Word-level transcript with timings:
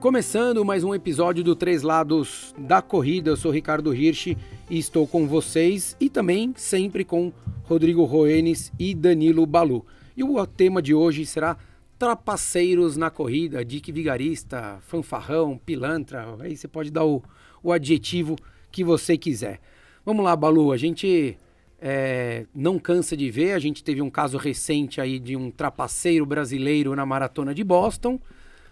Começando 0.00 0.64
mais 0.64 0.84
um 0.84 0.94
episódio 0.94 1.42
do 1.42 1.56
Três 1.56 1.82
Lados 1.82 2.54
da 2.56 2.80
Corrida, 2.80 3.30
eu 3.30 3.36
sou 3.36 3.50
Ricardo 3.50 3.92
Hirsch 3.92 4.28
e 4.70 4.78
estou 4.78 5.08
com 5.08 5.26
vocês 5.26 5.96
e 5.98 6.08
também 6.08 6.54
sempre 6.56 7.04
com 7.04 7.32
Rodrigo 7.64 8.04
Roenes 8.04 8.72
e 8.78 8.94
Danilo 8.94 9.44
Balu. 9.44 9.84
E 10.16 10.22
o 10.22 10.46
tema 10.46 10.80
de 10.80 10.94
hoje 10.94 11.26
será 11.26 11.56
trapaceiros 11.98 12.96
na 12.96 13.10
corrida, 13.10 13.64
dique 13.64 13.90
vigarista, 13.90 14.78
fanfarrão, 14.82 15.58
pilantra, 15.58 16.28
aí 16.38 16.56
você 16.56 16.68
pode 16.68 16.92
dar 16.92 17.04
o, 17.04 17.20
o 17.60 17.72
adjetivo 17.72 18.36
que 18.70 18.84
você 18.84 19.18
quiser. 19.18 19.58
Vamos 20.06 20.24
lá, 20.24 20.36
Balu, 20.36 20.70
a 20.70 20.76
gente 20.76 21.36
é, 21.80 22.46
não 22.54 22.78
cansa 22.78 23.16
de 23.16 23.28
ver, 23.32 23.50
a 23.50 23.58
gente 23.58 23.82
teve 23.82 24.00
um 24.00 24.10
caso 24.10 24.38
recente 24.38 25.00
aí 25.00 25.18
de 25.18 25.34
um 25.34 25.50
trapaceiro 25.50 26.24
brasileiro 26.24 26.94
na 26.94 27.04
maratona 27.04 27.52
de 27.52 27.64
Boston, 27.64 28.20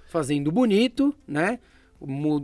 fazendo 0.06 0.50
bonito, 0.50 1.14
né? 1.26 1.58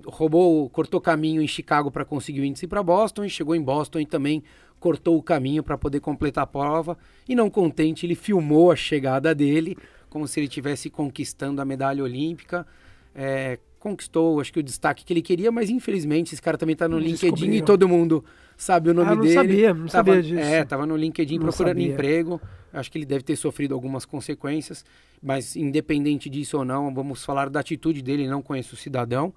Roubou, 0.07 0.69
cortou 0.71 1.01
caminho 1.01 1.43
em 1.43 1.47
Chicago 1.47 1.91
para 1.91 2.05
conseguir 2.05 2.41
o 2.41 2.45
índice 2.45 2.67
para 2.67 2.83
Boston 2.83 3.25
e 3.25 3.31
chegou 3.31 3.55
em 3.55 3.61
Boston 3.61 4.01
e 4.01 4.07
também 4.07 4.43
cortou 4.81 5.17
o 5.17 5.23
caminho 5.23 5.63
para 5.63 5.79
poder 5.79 6.01
completar 6.01 6.45
a 6.45 6.47
prova. 6.47 6.97
E 7.29 7.35
não 7.35 7.51
contente, 7.51 8.07
ele 8.07 8.15
filmou 8.15 8.71
a 8.71 8.77
chegada 8.77 9.35
dele 9.35 9.77
como 10.13 10.29
se 10.29 10.39
ele 10.39 10.47
estivesse 10.47 10.91
conquistando 10.91 11.63
a 11.63 11.65
medalha 11.65 12.05
olímpica. 12.05 12.67
É, 13.15 13.59
conquistou, 13.79 14.41
acho 14.41 14.53
que 14.53 14.61
o 14.61 14.63
destaque 14.63 15.05
que 15.05 15.13
ele 15.13 15.23
queria, 15.23 15.51
mas 15.51 15.71
infelizmente 15.71 16.35
esse 16.35 16.43
cara 16.43 16.59
também 16.59 16.75
está 16.75 16.87
no 16.87 16.99
LinkedIn 16.99 17.51
e 17.53 17.63
todo 17.63 17.89
mundo 17.89 18.25
sabe 18.57 18.91
o 18.91 18.95
nome 18.95 19.11
ah, 19.11 19.15
não 19.15 19.23
dele. 19.23 19.35
Sabia, 19.35 19.75
não 19.75 19.87
tava, 19.87 20.13
sabia 20.13 20.23
disso. 20.23 20.39
É, 20.39 20.65
tava 20.65 20.87
no 20.87 20.97
LinkedIn 20.97 21.39
não 21.39 21.47
procurando 21.47 21.79
sabia. 21.79 21.93
emprego. 21.93 22.41
Acho 22.73 22.91
que 22.91 22.99
ele 22.99 23.05
deve 23.05 23.23
ter 23.23 23.37
sofrido 23.37 23.75
algumas 23.75 24.05
consequências, 24.05 24.85
mas 25.23 25.57
independente 25.57 26.31
disso 26.31 26.59
ou 26.59 26.65
não, 26.65 26.93
vamos 26.93 27.25
falar 27.25 27.49
da 27.49 27.61
atitude 27.61 28.03
dele. 28.03 28.27
Não 28.27 28.43
conheço 28.43 28.75
o 28.75 28.79
cidadão, 28.79 29.33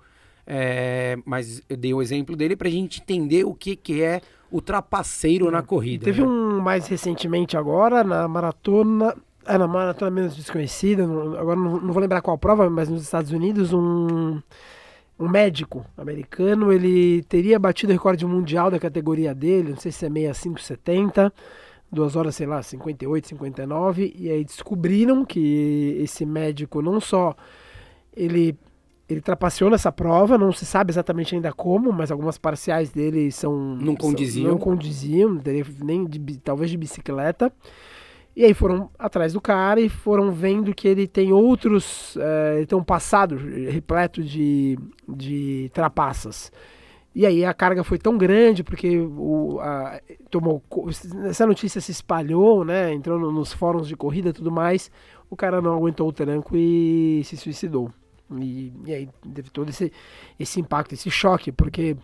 é, 0.47 1.17
mas 1.25 1.61
eu 1.69 1.75
dei 1.75 1.94
o 1.94 2.02
exemplo 2.02 2.36
dele 2.36 2.55
para 2.55 2.67
a 2.67 2.72
gente 2.72 3.02
entender 3.02 3.44
o 3.44 3.53
que, 3.53 3.75
que 3.75 4.02
é 4.02 4.22
o 4.52 4.61
trapaceiro 4.61 5.47
é. 5.47 5.52
na 5.52 5.61
corrida. 5.61 6.05
Teve 6.05 6.22
né? 6.22 6.27
um 6.27 6.59
mais 6.61 6.88
recentemente 6.88 7.58
agora 7.58 8.03
na 8.03 8.27
maratona. 8.27 9.16
É, 9.47 9.59
na 9.59 9.67
maratona 9.67 10.09
menos 10.09 10.36
desconhecida, 10.36 11.03
agora 11.03 11.55
não, 11.55 11.80
não 11.80 11.94
vou 11.94 12.02
lembrar 12.02 12.20
qual 12.20 12.36
prova, 12.36 12.67
mas 12.67 12.89
nos 12.89 13.03
Estados 13.03 13.31
Unidos, 13.31 13.73
um 13.73 14.42
um 15.20 15.30
médico 15.30 15.86
americano, 15.97 16.72
ele 16.72 17.23
teria 17.23 17.58
batido 17.58 17.92
o 17.92 17.95
recorde 17.95 18.25
mundial 18.25 18.70
da 18.70 18.80
categoria 18.80 19.33
dele, 19.33 19.70
não 19.70 19.77
sei 19.77 19.92
se 19.92 20.05
é 20.05 20.09
65, 20.09 20.61
70, 20.61 21.33
duas 21.91 22.16
horas, 22.16 22.36
sei 22.36 22.47
lá, 22.47 22.61
58, 22.61 23.28
59, 23.30 24.14
e 24.16 24.30
aí 24.30 24.44
descobriram 24.44 25.23
que 25.23 25.97
esse 26.00 26.25
médico 26.25 26.81
não 26.81 27.00
só 27.00 27.36
ele 28.16 28.58
ele 29.08 29.22
trapaceou 29.22 29.69
nessa 29.69 29.92
prova, 29.92 30.36
não 30.36 30.52
se 30.52 30.66
sabe 30.66 30.92
exatamente 30.92 31.36
ainda 31.36 31.53
como, 31.53 31.94
mas 31.94 32.09
algumas 32.09 32.39
parciais 32.39 32.89
dele 32.89 33.31
são 33.31 33.75
não 33.75 33.95
condiziam, 33.95 34.45
são, 34.45 34.52
não 34.53 34.58
condiziam, 34.58 35.42
nem 35.83 36.05
de, 36.05 36.38
talvez 36.39 36.72
de 36.72 36.77
bicicleta. 36.77 37.53
E 38.36 38.44
aí 38.44 38.53
foram 38.53 38.89
atrás 38.99 39.31
do 39.31 39.39
cara 39.39 39.80
e 39.80 39.88
foram 39.88 40.31
vendo 40.31 40.73
que 40.73 40.88
ele 40.88 41.08
tem 41.08 41.31
outros. 41.31 42.17
É, 42.20 42.55
ele 42.58 42.66
tem 42.66 42.77
um 42.77 42.83
passado 42.83 43.38
repleto 43.38 44.22
de, 44.22 44.77
de 45.08 45.72
trapaças. 45.73 46.52
E 47.16 47.25
aí 47.25 47.45
a 47.45 47.53
carga 47.53 47.81
foi 47.81 47.97
tão 47.97 48.17
grande 48.17 48.61
porque 48.61 48.99
o, 48.99 49.58
a, 49.61 50.02
tomou, 50.30 50.61
essa 51.25 51.47
notícia 51.47 51.80
se 51.80 51.89
espalhou, 51.89 52.66
né? 52.66 52.94
Entrou 52.94 53.17
nos 53.31 53.53
fóruns 53.53 53.88
de 53.88 53.95
corrida 53.95 54.30
e 54.30 54.33
tudo 54.33 54.52
mais. 54.52 54.91
O 55.30 55.36
cara 55.36 55.61
não 55.61 55.73
aguentou 55.73 56.09
o 56.09 56.11
tranco 56.11 56.58
e 56.58 57.21
se 57.23 57.38
suicidou. 57.38 57.89
E, 58.38 58.73
e 58.86 58.93
aí 58.93 59.09
teve 59.33 59.49
todo 59.49 59.69
esse, 59.69 59.93
esse 60.38 60.59
impacto, 60.59 60.93
esse 60.93 61.09
choque, 61.09 61.53
porque 61.53 61.95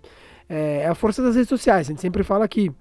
é, 0.47 0.83
é 0.83 0.87
a 0.87 0.95
força 0.95 1.21
das 1.21 1.35
redes 1.35 1.49
sociais. 1.49 1.87
A 1.87 1.91
gente 1.91 2.01
sempre 2.01 2.23
fala 2.23 2.45
aqui 2.45 2.71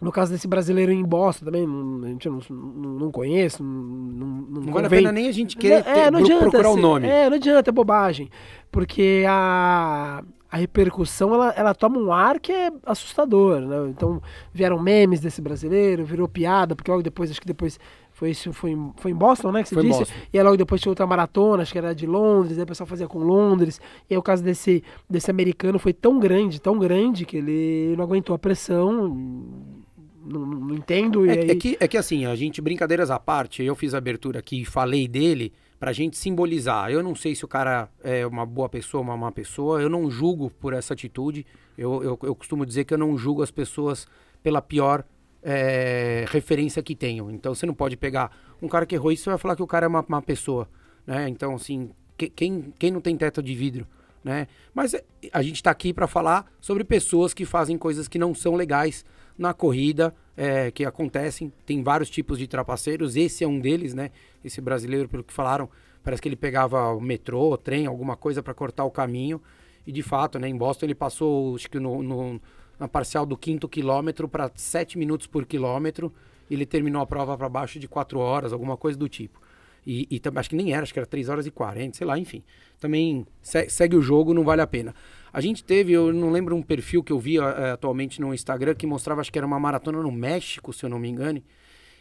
no 0.00 0.10
caso 0.10 0.32
desse 0.32 0.48
brasileiro 0.48 0.90
em 0.90 1.04
Boston 1.04 1.44
também, 1.44 1.62
a 1.62 2.08
gente 2.08 2.26
não, 2.26 2.40
não, 2.48 2.90
não 2.94 3.10
conhece, 3.10 3.62
não, 3.62 3.68
não, 3.68 4.62
não 4.62 4.72
vale 4.72 4.86
a 4.86 4.90
pena 4.90 5.12
nem 5.12 5.28
a 5.28 5.32
gente 5.32 5.58
querer 5.58 5.80
é, 5.80 5.82
ter, 5.82 6.10
não 6.10 6.20
adianta, 6.20 6.40
procurar 6.40 6.70
o 6.70 6.72
assim, 6.72 6.80
nome. 6.80 7.06
É, 7.06 7.28
não 7.28 7.36
adianta, 7.36 7.68
é 7.68 7.72
bobagem. 7.72 8.30
Porque 8.72 9.26
a, 9.28 10.24
a 10.50 10.56
repercussão, 10.56 11.32
ela, 11.32 11.50
ela 11.56 11.74
toma 11.74 11.98
um 11.98 12.12
ar 12.12 12.40
que 12.40 12.50
é 12.50 12.72
assustador, 12.84 13.60
né? 13.60 13.76
Então, 13.88 14.20
vieram 14.52 14.80
memes 14.80 15.20
desse 15.20 15.40
brasileiro, 15.40 16.04
virou 16.04 16.26
piada, 16.26 16.74
porque 16.74 16.90
logo 16.90 17.02
depois, 17.02 17.30
acho 17.30 17.40
que 17.40 17.46
depois 17.46 17.78
foi 18.12 18.30
isso, 18.30 18.52
foi, 18.52 18.76
foi 18.96 19.12
em 19.12 19.14
Boston, 19.14 19.52
né, 19.52 19.62
que 19.62 19.68
você 19.68 19.74
foi 19.76 19.84
disse? 19.84 20.12
E 20.32 20.38
aí 20.38 20.44
logo 20.44 20.56
depois 20.56 20.80
tinha 20.80 20.90
outra 20.90 21.06
maratona, 21.06 21.62
acho 21.62 21.72
que 21.72 21.78
era 21.78 21.94
de 21.94 22.06
Londres, 22.06 22.58
aí 22.58 22.64
o 22.64 22.66
pessoal 22.66 22.86
fazia 22.86 23.06
com 23.06 23.20
Londres. 23.20 23.80
E 24.10 24.14
aí 24.14 24.18
o 24.18 24.22
caso 24.22 24.42
desse, 24.42 24.82
desse 25.08 25.30
americano 25.30 25.78
foi 25.78 25.92
tão 25.92 26.18
grande, 26.18 26.60
tão 26.60 26.78
grande, 26.78 27.24
que 27.24 27.36
ele 27.36 27.94
não 27.96 28.04
aguentou 28.04 28.34
a 28.34 28.38
pressão 28.38 29.08
não, 30.24 30.46
não 30.46 30.74
entendo. 30.74 31.26
É, 31.26 31.32
aí... 31.32 31.50
é, 31.50 31.54
que, 31.54 31.76
é 31.80 31.88
que 31.88 31.96
assim, 31.96 32.26
a 32.26 32.34
gente, 32.34 32.60
brincadeiras 32.60 33.10
à 33.10 33.18
parte, 33.18 33.62
eu 33.62 33.74
fiz 33.74 33.94
a 33.94 33.98
abertura 33.98 34.40
aqui 34.40 34.62
e 34.62 34.64
falei 34.64 35.08
dele 35.08 35.52
pra 35.80 35.94
gente 35.94 36.18
simbolizar. 36.18 36.90
Eu 36.90 37.02
não 37.02 37.14
sei 37.14 37.34
se 37.34 37.42
o 37.42 37.48
cara 37.48 37.88
é 38.04 38.26
uma 38.26 38.44
boa 38.44 38.68
pessoa 38.68 39.00
uma 39.00 39.16
má 39.16 39.32
pessoa, 39.32 39.80
eu 39.80 39.88
não 39.88 40.10
julgo 40.10 40.50
por 40.50 40.74
essa 40.74 40.92
atitude. 40.92 41.46
Eu, 41.76 42.04
eu, 42.04 42.18
eu 42.22 42.34
costumo 42.34 42.66
dizer 42.66 42.84
que 42.84 42.92
eu 42.92 42.98
não 42.98 43.16
julgo 43.16 43.42
as 43.42 43.50
pessoas 43.50 44.06
pela 44.42 44.60
pior 44.60 45.02
é, 45.42 46.26
referência 46.28 46.82
que 46.82 46.94
tenham. 46.94 47.30
Então 47.30 47.54
você 47.54 47.64
não 47.64 47.72
pode 47.72 47.96
pegar 47.96 48.30
um 48.60 48.68
cara 48.68 48.84
que 48.84 48.94
errou 48.94 49.10
isso 49.10 49.28
e 49.28 49.30
vai 49.30 49.38
falar 49.38 49.56
que 49.56 49.62
o 49.62 49.66
cara 49.66 49.86
é 49.86 49.88
uma 49.88 50.04
má 50.06 50.20
pessoa. 50.20 50.68
Né? 51.06 51.26
Então, 51.30 51.54
assim, 51.54 51.90
que, 52.18 52.28
quem, 52.28 52.74
quem 52.78 52.90
não 52.90 53.00
tem 53.00 53.16
teto 53.16 53.42
de 53.42 53.54
vidro? 53.54 53.86
Né? 54.22 54.48
Mas 54.74 54.94
a 55.32 55.42
gente 55.42 55.56
está 55.56 55.70
aqui 55.70 55.94
para 55.94 56.06
falar 56.06 56.44
sobre 56.60 56.84
pessoas 56.84 57.32
que 57.32 57.46
fazem 57.46 57.78
coisas 57.78 58.06
que 58.06 58.18
não 58.18 58.34
são 58.34 58.54
legais 58.54 59.02
na 59.40 59.54
corrida 59.54 60.14
é, 60.36 60.70
que 60.70 60.84
acontecem. 60.84 61.50
Tem 61.64 61.82
vários 61.82 62.10
tipos 62.10 62.38
de 62.38 62.46
trapaceiros, 62.46 63.16
esse 63.16 63.42
é 63.42 63.48
um 63.48 63.58
deles, 63.58 63.94
né? 63.94 64.10
Esse 64.44 64.60
brasileiro, 64.60 65.08
pelo 65.08 65.24
que 65.24 65.32
falaram, 65.32 65.66
parece 66.04 66.20
que 66.20 66.28
ele 66.28 66.36
pegava 66.36 66.92
o 66.92 67.00
metrô, 67.00 67.54
o 67.54 67.56
trem, 67.56 67.86
alguma 67.86 68.16
coisa 68.16 68.42
para 68.42 68.52
cortar 68.52 68.84
o 68.84 68.90
caminho. 68.90 69.40
E 69.86 69.90
de 69.90 70.02
fato, 70.02 70.38
né, 70.38 70.46
em 70.46 70.54
Boston 70.54 70.84
ele 70.84 70.94
passou, 70.94 71.54
acho 71.54 71.70
que 71.70 71.80
no, 71.80 72.02
no 72.02 72.40
na 72.78 72.86
parcial 72.86 73.24
do 73.24 73.36
quinto 73.36 73.66
quilômetro 73.66 74.28
para 74.28 74.50
7 74.54 74.98
minutos 74.98 75.26
por 75.26 75.46
quilômetro. 75.46 76.12
Ele 76.50 76.66
terminou 76.66 77.00
a 77.00 77.06
prova 77.06 77.36
para 77.38 77.48
baixo 77.48 77.78
de 77.78 77.88
4 77.88 78.18
horas, 78.18 78.52
alguma 78.52 78.76
coisa 78.76 78.98
do 78.98 79.08
tipo. 79.08 79.40
E, 79.86 80.06
e 80.10 80.20
acho 80.34 80.50
que 80.50 80.56
nem 80.56 80.74
era, 80.74 80.82
acho 80.82 80.92
que 80.92 80.98
era 80.98 81.06
3 81.06 81.30
horas 81.30 81.46
e 81.46 81.50
40, 81.50 81.96
sei 81.96 82.06
lá, 82.06 82.18
enfim. 82.18 82.42
Também 82.78 83.26
segue 83.40 83.96
o 83.96 84.02
jogo, 84.02 84.34
não 84.34 84.44
vale 84.44 84.60
a 84.60 84.66
pena. 84.66 84.94
A 85.32 85.40
gente 85.40 85.62
teve, 85.62 85.92
eu 85.92 86.12
não 86.12 86.30
lembro 86.30 86.56
um 86.56 86.62
perfil 86.62 87.02
que 87.02 87.12
eu 87.12 87.18
vi 87.18 87.38
é, 87.38 87.70
atualmente 87.70 88.20
no 88.20 88.34
Instagram 88.34 88.74
que 88.74 88.86
mostrava, 88.86 89.20
acho 89.20 89.32
que 89.32 89.38
era 89.38 89.46
uma 89.46 89.60
maratona 89.60 90.02
no 90.02 90.10
México, 90.10 90.72
se 90.72 90.84
eu 90.84 90.90
não 90.90 90.98
me 90.98 91.08
engane, 91.08 91.44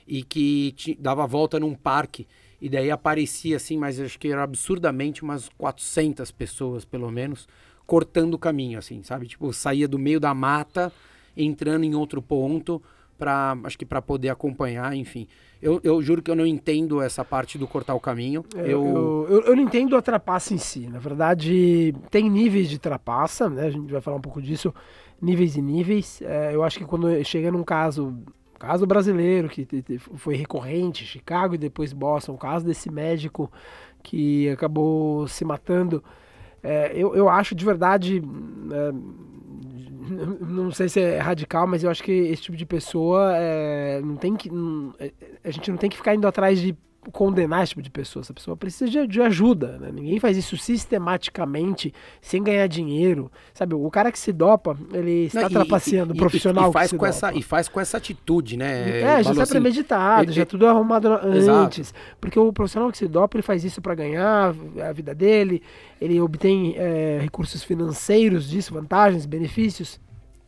e 0.08 0.24
que 0.24 0.76
dava 1.00 1.28
volta 1.28 1.60
num 1.60 1.76
parque. 1.76 2.28
E 2.62 2.68
daí 2.68 2.92
aparecia 2.92 3.58
assim, 3.58 3.78
mas 3.78 4.00
acho 4.00 4.20
que 4.20 4.30
era 4.30 4.44
absurdamente 4.44 5.24
umas 5.24 5.50
400 5.50 6.32
pessoas, 6.32 6.84
pelo 6.84 7.12
menos, 7.12 7.48
cortando 7.86 8.34
o 8.34 8.40
caminho, 8.40 8.80
assim, 8.80 9.02
sabe? 9.04 9.28
Tipo, 9.28 9.54
saía 9.54 9.88
do 9.88 9.98
meio 9.98 10.20
da 10.20 10.34
mata, 10.34 10.92
entrando 11.38 11.84
em 11.86 11.96
outro 11.96 12.22
ponto, 12.22 12.82
para 13.20 13.58
acho 13.66 13.78
que 13.78 13.86
para 13.86 14.02
poder 14.02 14.30
acompanhar, 14.30 14.96
enfim. 14.96 15.28
Eu, 15.62 15.82
eu 15.84 16.02
juro 16.02 16.22
que 16.22 16.32
eu 16.32 16.36
não 16.36 16.46
entendo 16.46 17.02
essa 17.02 17.24
parte 17.24 17.58
do 17.58 17.68
cortar 17.68 17.94
o 17.94 18.00
caminho. 18.00 18.46
É, 18.56 18.62
eu... 18.62 19.28
Eu, 19.30 19.42
eu, 19.42 19.56
não 19.56 19.64
entendo 19.64 19.98
a 19.98 20.02
trapaça 20.02 20.54
em 20.54 20.58
si. 20.58 20.88
Na 20.88 21.00
verdade, 21.00 21.94
tem 22.10 22.30
níveis 22.30 22.70
de 22.70 22.80
trapaça, 22.80 23.50
né? 23.50 23.66
A 23.66 23.70
gente 23.70 23.92
vai 23.92 24.00
falar 24.00 24.16
um 24.16 24.22
pouco 24.22 24.42
disso, 24.42 24.74
níveis 25.22 25.58
e 25.58 25.62
níveis. 25.62 26.22
É, 26.22 26.56
eu 26.56 26.64
acho 26.64 26.80
que 26.80 26.86
quando 26.86 27.08
chega 27.26 27.52
num 27.52 27.64
caso, 27.64 28.18
caso 28.58 28.88
brasileiro, 28.88 29.50
que 29.50 29.68
foi 30.00 30.36
recorrente, 30.36 31.06
Chicago 31.06 31.56
e 31.56 31.58
depois 31.58 31.92
Boston, 31.92 32.34
o 32.34 32.38
caso 32.38 32.66
desse 32.66 32.90
médico 32.90 33.52
que 34.02 34.50
acabou 34.50 35.28
se 35.28 35.44
matando, 35.44 36.02
é, 36.64 36.92
eu, 36.96 37.14
eu 37.16 37.30
acho 37.30 37.54
de 37.54 37.66
verdade. 37.66 38.22
É, 38.72 39.30
não 40.42 40.72
sei 40.72 40.90
se 40.90 41.00
é 41.00 41.20
radical, 41.20 41.68
mas 41.68 41.84
eu 41.84 41.90
acho 41.90 42.04
que 42.04 42.12
esse 42.12 42.44
tipo 42.44 42.58
de 42.58 42.66
pessoa 42.66 43.34
é, 43.36 44.02
não 44.02 44.16
tem 44.16 44.36
que. 44.36 44.50
Não, 44.50 44.94
é, 45.00 45.12
a 45.44 45.52
gente 45.52 45.70
não 45.70 45.78
tem 45.78 45.90
que 45.90 45.98
ficar 45.98 46.16
indo 46.16 46.28
atrás 46.28 46.60
de 46.60 46.76
condenar 47.12 47.64
esse 47.64 47.72
tipo 47.72 47.82
de 47.82 47.90
pessoa. 47.90 48.22
Essa 48.22 48.34
pessoa 48.34 48.58
precisa 48.58 48.90
de, 48.90 49.08
de 49.08 49.22
ajuda. 49.22 49.78
Né? 49.80 49.90
Ninguém 49.92 50.20
faz 50.20 50.38
isso 50.38 50.58
sistematicamente, 50.58 51.94
sem 52.22 52.44
ganhar 52.44 52.68
dinheiro. 52.68 53.32
Sabe, 53.54 53.76
o 53.76 53.90
cara 53.90 54.12
que 54.12 54.20
se 54.20 54.32
dopa, 54.32 54.78
ele 54.94 55.26
está 55.26 55.44
Não, 55.44 55.50
trapaceando 55.50 56.14
o 56.14 56.18
profissional. 56.18 56.70
E, 56.70 56.74
faz 56.74 56.92
com 56.92 57.06
essa, 57.06 57.34
e 57.34 57.42
faz 57.42 57.68
com 57.68 57.80
essa 57.80 57.98
atitude, 57.98 58.58
né? 58.58 59.00
É, 59.00 59.24
já 59.24 59.32
está 59.32 59.44
assim, 59.44 59.52
premeditado, 59.52 60.24
ele, 60.24 60.32
já 60.32 60.42
é 60.42 60.46
tudo 60.46 60.68
arrumado 60.68 61.08
antes. 61.08 61.38
Exato. 61.38 61.82
Porque 62.20 62.40
o 62.40 62.52
profissional 62.52 62.92
que 62.92 62.98
se 62.98 63.08
dopa, 63.08 63.38
ele 63.38 63.44
faz 63.44 63.64
isso 63.64 63.82
para 63.82 63.96
ganhar 63.96 64.54
a 64.84 64.92
vida 64.92 65.16
dele, 65.16 65.62
ele 66.00 66.20
obtém 66.20 66.76
é, 66.78 67.20
recursos 67.22 67.64
financeiros 67.64 68.50
disso, 68.50 68.74
vantagens, 68.74 69.26
benefícios. 69.26 70.00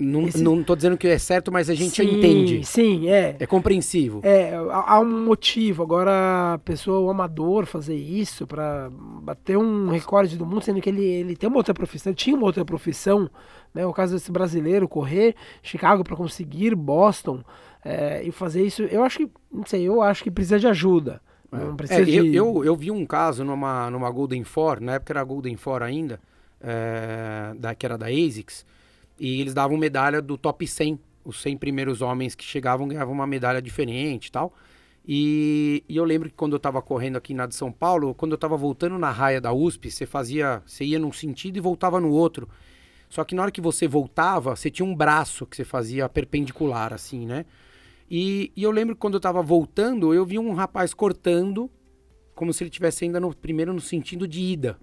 Não, 0.02 0.28
Esse- 0.28 0.42
não 0.44 0.64
tô 0.64 0.76
dizendo 0.76 0.98
que 0.98 1.08
é 1.08 1.18
certo, 1.18 1.52
mas 1.52 1.70
a 1.70 1.76
gente 1.76 1.96
sim, 2.04 2.18
entende. 2.18 2.66
Sim, 2.66 3.10
é. 3.10 3.36
É 3.40 3.46
compreensivo. 3.46 4.20
É, 4.24 4.54
há 4.72 5.00
um 5.00 5.26
motivo. 5.26 5.84
Agora, 5.84 6.54
a 6.54 6.58
pessoa, 6.58 7.00
o 7.00 7.10
amador, 7.10 7.66
fazer 7.66 7.96
isso 7.96 8.48
pra 8.48 8.90
bater 8.92 9.58
um 9.58 9.90
recorde 9.90 10.38
do 10.38 10.46
mundo, 10.46 10.64
sendo 10.64 10.82
que 10.82 10.90
ele, 10.90 11.06
ele 11.06 11.36
tem 11.36 11.48
uma 11.48 11.58
outra 11.58 11.74
profissão, 11.74 12.10
ele 12.10 12.18
tinha 12.18 12.36
uma 12.36 12.46
outra 12.46 12.66
profissão, 12.66 13.30
né? 13.74 13.86
O 13.86 13.94
caso 13.94 14.14
desse 14.14 14.32
brasileiro, 14.32 14.88
correr 14.88 15.36
Chicago 15.62 16.04
pra 16.04 16.16
conseguir 16.16 16.74
Boston 16.76 17.44
é, 17.86 18.24
e 18.24 18.32
fazer 18.32 18.64
isso, 18.64 18.84
eu 18.84 19.04
acho 19.04 19.20
que, 19.20 19.30
não 19.52 19.66
sei, 19.66 19.84
eu 19.88 20.02
acho 20.02 20.24
que 20.24 20.32
precisa 20.32 20.60
de 20.60 20.68
ajuda. 20.68 21.22
Não 21.52 21.72
É, 21.72 21.76
precisa 21.76 22.06
de... 22.06 22.16
eu, 22.16 22.26
eu, 22.34 22.66
eu 22.66 22.76
vi 22.76 22.90
um 22.92 23.06
caso 23.06 23.44
numa, 23.44 23.90
numa 23.90 24.10
Golden 24.10 24.44
Four, 24.44 24.80
na 24.82 24.94
época 24.94 25.14
era 25.14 25.24
Golden 25.24 25.56
Four 25.58 25.84
ainda, 25.84 26.20
é, 26.62 27.54
da, 27.58 27.74
que 27.76 27.86
era 27.86 27.98
da 27.98 28.08
ASICS, 28.08 28.66
e 29.22 29.40
eles 29.40 29.54
davam 29.54 29.78
medalha 29.78 30.20
do 30.20 30.36
top 30.36 30.66
100. 30.66 31.00
Os 31.24 31.40
100 31.44 31.58
primeiros 31.58 32.02
homens 32.02 32.34
que 32.34 32.44
chegavam 32.44 32.88
ganhavam 32.88 33.14
uma 33.14 33.28
medalha 33.28 33.62
diferente 33.62 34.26
e 34.26 34.32
tal. 34.32 34.52
E, 35.08 35.84
eu 35.88 36.04
lembro 36.04 36.28
que 36.28 36.36
quando 36.36 36.54
eu 36.54 36.60
tava 36.60 36.82
correndo 36.82 37.18
aqui 37.18 37.32
na 37.32 37.46
de 37.46 37.54
São 37.54 37.72
Paulo, 37.72 38.16
quando 38.16 38.32
eu 38.32 38.38
tava 38.40 38.58
voltando 38.58 38.98
na 38.98 39.12
raia 39.12 39.40
da 39.40 39.54
USP, 39.54 39.92
você 39.92 40.08
fazia, 40.08 40.64
você 40.66 40.84
ia 40.84 40.98
num 40.98 41.12
sentido 41.12 41.58
e 41.58 41.60
voltava 41.60 42.00
no 42.00 42.10
outro. 42.10 42.50
Só 43.08 43.24
que 43.24 43.36
na 43.36 43.44
hora 43.44 43.52
que 43.52 43.62
você 43.62 43.88
voltava, 43.88 44.56
você 44.56 44.72
tinha 44.72 44.84
um 44.84 44.96
braço 44.96 45.46
que 45.46 45.56
você 45.56 45.64
fazia 45.64 46.10
perpendicular, 46.10 46.92
assim, 46.92 47.28
né? 47.28 47.46
E, 48.10 48.52
e 48.56 48.64
eu 48.64 48.72
lembro 48.72 48.96
que 48.96 49.02
quando 49.02 49.14
eu 49.14 49.20
tava 49.20 49.44
voltando, 49.44 50.16
eu 50.16 50.26
vi 50.26 50.40
um 50.40 50.54
rapaz 50.54 50.96
cortando, 50.96 51.70
como 52.34 52.52
se 52.52 52.64
ele 52.64 52.72
tivesse 52.72 53.06
ainda 53.06 53.20
no 53.20 53.36
primeiro 53.36 53.72
no 53.72 53.82
sentido 53.82 54.28
de 54.28 54.42
ida. 54.42 54.80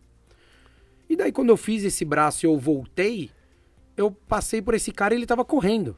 E 1.11 1.17
daí 1.17 1.33
quando 1.33 1.49
eu 1.49 1.57
fiz 1.57 1.83
esse 1.83 2.05
braço 2.05 2.45
e 2.45 2.47
eu 2.47 2.57
voltei, 2.57 3.31
eu 3.99 4.11
passei 4.11 4.63
por 4.63 4.75
esse 4.75 4.93
cara 4.93 5.13
e 5.13 5.19
ele 5.19 5.27
tava 5.27 5.45
correndo. 5.45 5.97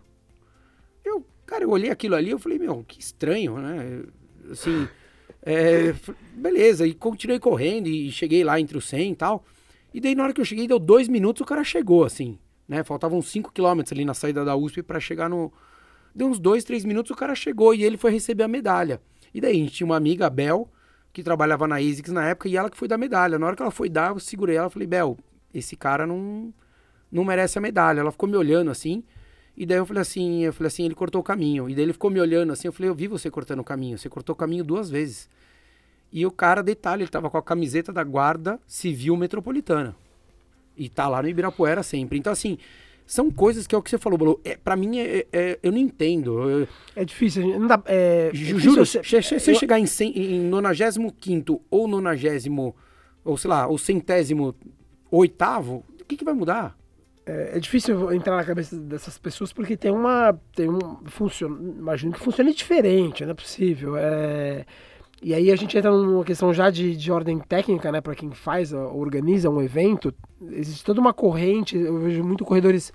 Eu, 1.05 1.25
cara, 1.47 1.65
eu 1.65 1.71
olhei 1.71 1.91
aquilo 1.91 2.15
ali, 2.15 2.31
eu 2.31 2.39
falei, 2.39 2.59
meu, 2.59 2.83
que 2.83 2.99
estranho, 3.01 3.59
né? 3.59 4.03
Assim, 4.51 4.89
é, 5.43 5.95
beleza, 6.35 6.87
e 6.87 6.95
continuei 6.95 7.39
correndo 7.39 7.89
e 7.89 8.11
cheguei 8.11 8.43
lá 8.43 8.59
entre 8.59 8.77
os 8.77 8.87
100 8.87 9.13
e 9.13 9.17
tal. 9.17 9.45
E 9.93 10.01
daí 10.01 10.15
na 10.15 10.25
hora 10.25 10.33
que 10.33 10.41
eu 10.41 10.45
cheguei, 10.45 10.67
deu 10.67 10.79
dois 10.79 11.09
minutos, 11.09 11.43
o 11.43 11.45
cara 11.45 11.63
chegou, 11.63 12.05
assim, 12.05 12.39
né? 12.67 12.83
Faltavam 12.83 13.21
5 13.21 13.53
quilômetros 13.53 13.93
ali 13.93 14.05
na 14.05 14.15
saída 14.15 14.45
da 14.45 14.57
USP 14.57 14.83
pra 14.83 14.99
chegar 14.99 15.29
no... 15.29 15.53
Deu 16.15 16.27
uns 16.27 16.39
dois, 16.39 16.65
três 16.65 16.85
minutos, 16.85 17.11
o 17.11 17.17
cara 17.17 17.35
chegou 17.35 17.75
e 17.75 17.85
ele 17.85 17.97
foi 17.97 18.11
receber 18.11 18.43
a 18.43 18.49
medalha. 18.49 19.01
E 19.33 19.41
daí 19.41 19.53
a 19.53 19.55
gente 19.55 19.73
tinha 19.73 19.87
uma 19.87 19.97
amiga, 19.97 20.27
a 20.27 20.31
Bel, 20.31 20.69
que 21.13 21.23
trabalhava 21.23 21.69
na 21.69 21.77
ASICS 21.77 22.13
na 22.13 22.29
época, 22.29 22.49
e 22.49 22.57
ela 22.57 22.71
que 22.71 22.77
foi 22.77 22.89
dar 22.89 22.99
medalha. 22.99 23.39
Na 23.39 23.47
hora 23.47 23.55
que 23.55 23.63
ela 23.63 23.71
foi 23.71 23.89
dar, 23.89 24.11
eu 24.11 24.19
segurei 24.19 24.57
ela 24.57 24.67
e 24.69 24.71
falei, 24.71 24.89
Bel, 24.89 25.17
esse 25.53 25.77
cara 25.77 26.07
não, 26.07 26.53
não 27.11 27.25
merece 27.25 27.59
a 27.59 27.61
medalha. 27.61 28.01
Ela 28.01 28.11
ficou 28.13 28.29
me 28.29 28.37
olhando 28.37 28.71
assim, 28.71 29.03
e 29.57 29.65
daí 29.67 29.79
eu 29.79 29.87
falei 29.87 30.03
assim, 30.03 30.45
eu 30.45 30.53
falei 30.53 30.69
assim, 30.69 30.85
ele 30.85 30.95
cortou 30.95 31.21
o 31.21 31.25
caminho. 31.25 31.69
E 31.69 31.75
daí 31.75 31.85
ele 31.85 31.93
ficou 31.93 32.11
me 32.11 32.21
olhando 32.21 32.53
assim, 32.53 32.69
eu 32.69 32.73
falei, 32.73 32.89
eu 32.91 32.95
vi 32.95 33.07
você 33.07 33.31
cortando 33.31 33.61
o 33.61 33.65
caminho, 33.65 33.99
você 33.99 34.09
cortou 34.09 34.33
o 34.35 34.37
caminho 34.37 34.65
duas 34.65 34.89
vezes. 34.91 35.29
E 36.13 36.27
o 36.27 36.31
cara, 36.31 36.63
detalhe, 36.63 37.03
ele 37.03 37.11
tava 37.11 37.31
com 37.31 37.39
a 37.39 37.43
camiseta 37.43 37.93
da 37.93 38.03
Guarda 38.03 38.59
Civil 38.67 39.17
Metropolitana. 39.17 39.95
E 40.77 40.89
tá 40.89 41.07
lá 41.09 41.23
no 41.23 41.29
Ibirapuera 41.29 41.83
sempre. 41.83 42.19
Então, 42.19 42.33
assim, 42.33 42.59
são 43.07 43.31
coisas 43.31 43.67
que 43.67 43.75
é 43.75 43.79
o 43.79 43.83
que 43.83 43.91
você 43.91 43.99
falou, 43.99 44.19
Bruno. 44.19 44.41
É, 44.45 44.57
pra 44.57 44.75
mim, 44.77 44.99
é, 44.99 45.27
é- 45.33 45.59
eu 45.63 45.71
não 45.71 45.79
entendo. 45.79 46.49
Eu, 46.49 46.69
É 46.97 47.05
difícil, 47.05 47.47
não 47.61 47.67
dá... 47.67 47.81
É, 47.87 48.31
é 48.33 48.35
Juro, 48.35 48.85
você- 48.87 49.03
se 49.05 49.23
se 49.23 49.39
você 49.39 49.51
eu- 49.53 49.55
chegar 49.57 49.79
em, 49.79 49.87
cem- 49.87 50.17
em 50.17 50.41
95 50.49 51.61
ou 51.71 51.87
90, 51.87 52.75
ou 53.25 53.37
sei 53.37 53.49
lá, 53.51 53.67
ou 53.67 53.77
centésimo 53.79 54.55
oitavo, 55.11 55.85
o 56.01 56.05
que, 56.05 56.17
que 56.17 56.25
vai 56.25 56.35
mudar? 56.35 56.77
É 57.27 57.57
é 57.57 57.61
difícil 57.61 58.13
entrar 58.13 58.37
na 58.37 58.45
cabeça 58.45 58.77
dessas 58.77 59.19
pessoas 59.19 59.53
porque 59.53 59.77
tem 59.77 59.91
uma. 59.91 60.39
Tem 60.55 60.69
um. 60.69 60.99
Funciona, 61.07 61.57
imagino 61.61 62.13
que 62.13 62.21
funcione 62.21 62.55
diferente, 62.55 63.25
não 63.25 63.33
é 63.33 63.35
possível. 63.35 63.97
É, 63.97 64.65
e 65.23 65.35
aí 65.35 65.51
a 65.51 65.57
gente 65.57 65.77
entra 65.77 65.91
numa 65.91 66.25
questão 66.25 66.53
já 66.53 66.71
de, 66.71 66.97
de 66.97 67.13
ordem 67.13 67.39
técnica, 67.39 67.93
né? 67.93 68.01
Para 68.01 68.15
quem 68.15 68.31
faz, 68.31 68.73
organiza 68.73 69.51
um 69.51 69.61
evento. 69.61 70.15
Existe 70.51 70.83
toda 70.83 71.01
uma 71.01 71.13
corrente. 71.13 71.77
Eu 71.77 71.99
vejo 71.99 72.25
muito 72.25 72.45
corredores 72.45 72.91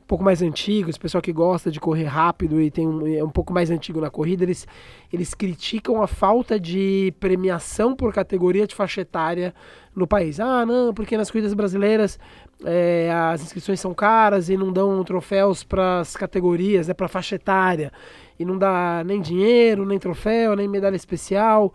um 0.00 0.06
pouco 0.06 0.22
mais 0.22 0.40
antigos, 0.40 0.96
pessoal 0.96 1.20
que 1.20 1.32
gosta 1.32 1.68
de 1.68 1.80
correr 1.80 2.04
rápido 2.04 2.60
e 2.60 2.70
tem 2.70 2.86
um, 2.86 3.06
é 3.06 3.24
um 3.24 3.28
pouco 3.28 3.52
mais 3.52 3.72
antigo 3.72 4.00
na 4.00 4.08
corrida, 4.08 4.44
eles, 4.44 4.64
eles 5.12 5.34
criticam 5.34 6.00
a 6.00 6.06
falta 6.06 6.60
de 6.60 7.12
premiação 7.18 7.92
por 7.92 8.14
categoria 8.14 8.68
de 8.68 8.74
faixa 8.74 9.00
etária 9.00 9.52
no 9.96 10.06
país. 10.06 10.38
Ah, 10.38 10.64
não, 10.64 10.94
porque 10.94 11.16
nas 11.16 11.28
corridas 11.28 11.54
brasileiras 11.54 12.20
é, 12.64 13.10
as 13.12 13.42
inscrições 13.42 13.80
são 13.80 13.92
caras 13.94 14.48
e 14.48 14.56
não 14.56 14.72
dão 14.72 15.02
troféus 15.04 15.62
para 15.62 16.00
as 16.00 16.16
categorias, 16.16 16.88
né, 16.88 16.94
para 16.94 17.08
faixa 17.08 17.34
etária. 17.36 17.92
E 18.38 18.44
não 18.44 18.56
dá 18.58 19.02
nem 19.04 19.20
dinheiro, 19.20 19.84
nem 19.86 19.98
troféu, 19.98 20.54
nem 20.56 20.68
medalha 20.68 20.96
especial. 20.96 21.72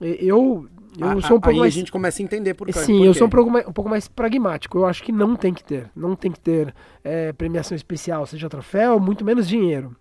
Eu, 0.00 0.66
eu 0.98 1.08
A- 1.08 1.20
sou 1.20 1.36
um 1.36 1.38
a- 1.38 1.40
pouco 1.40 1.50
aí 1.50 1.58
mais... 1.58 1.72
a 1.74 1.76
gente 1.78 1.92
começa 1.92 2.20
a 2.20 2.24
entender 2.24 2.54
por, 2.54 2.72
Sim, 2.72 2.98
por 2.98 3.06
eu 3.06 3.14
sou 3.14 3.26
um 3.26 3.30
pouco, 3.30 3.50
mais, 3.50 3.66
um 3.66 3.72
pouco 3.72 3.88
mais 3.90 4.08
pragmático. 4.08 4.78
Eu 4.78 4.86
acho 4.86 5.02
que 5.02 5.12
não 5.12 5.36
tem 5.36 5.54
que 5.54 5.62
ter. 5.64 5.90
Não 5.94 6.14
tem 6.16 6.30
que 6.32 6.40
ter 6.40 6.74
é, 7.02 7.32
premiação 7.32 7.76
especial, 7.76 8.26
seja 8.26 8.48
troféu, 8.48 8.98
muito 8.98 9.24
menos 9.24 9.48
dinheiro. 9.48 9.94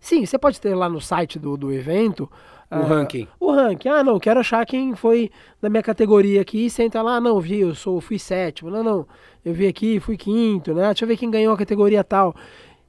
Sim, 0.00 0.24
você 0.24 0.38
pode 0.38 0.60
ter 0.60 0.74
lá 0.74 0.88
no 0.88 1.00
site 1.00 1.38
do, 1.38 1.56
do 1.56 1.72
evento. 1.72 2.30
O 2.72 2.82
ah, 2.82 2.86
ranking. 2.86 3.28
O 3.38 3.52
ranking. 3.52 3.88
Ah, 3.88 4.02
não, 4.02 4.18
quero 4.18 4.40
achar 4.40 4.64
quem 4.64 4.94
foi 4.94 5.30
da 5.60 5.68
minha 5.68 5.82
categoria 5.82 6.40
aqui. 6.40 6.70
Você 6.70 6.82
entra 6.84 7.02
lá, 7.02 7.20
não, 7.20 7.38
vi, 7.40 7.60
eu 7.60 7.74
sou, 7.74 8.00
fui 8.00 8.18
sétimo. 8.18 8.70
Não, 8.70 8.82
não, 8.82 9.06
eu 9.44 9.52
vi 9.52 9.66
aqui, 9.66 10.00
fui 10.00 10.16
quinto, 10.16 10.72
né? 10.74 10.86
Deixa 10.86 11.04
eu 11.04 11.08
ver 11.08 11.16
quem 11.16 11.30
ganhou 11.30 11.52
a 11.52 11.58
categoria 11.58 12.02
tal. 12.02 12.34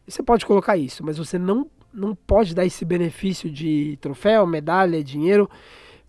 Você 0.07 0.23
pode 0.23 0.45
colocar 0.45 0.77
isso, 0.77 1.03
mas 1.05 1.17
você 1.17 1.37
não, 1.37 1.67
não 1.93 2.15
pode 2.15 2.55
dar 2.55 2.65
esse 2.65 2.85
benefício 2.85 3.49
de 3.49 3.97
troféu, 4.01 4.45
medalha, 4.47 5.03
dinheiro, 5.03 5.49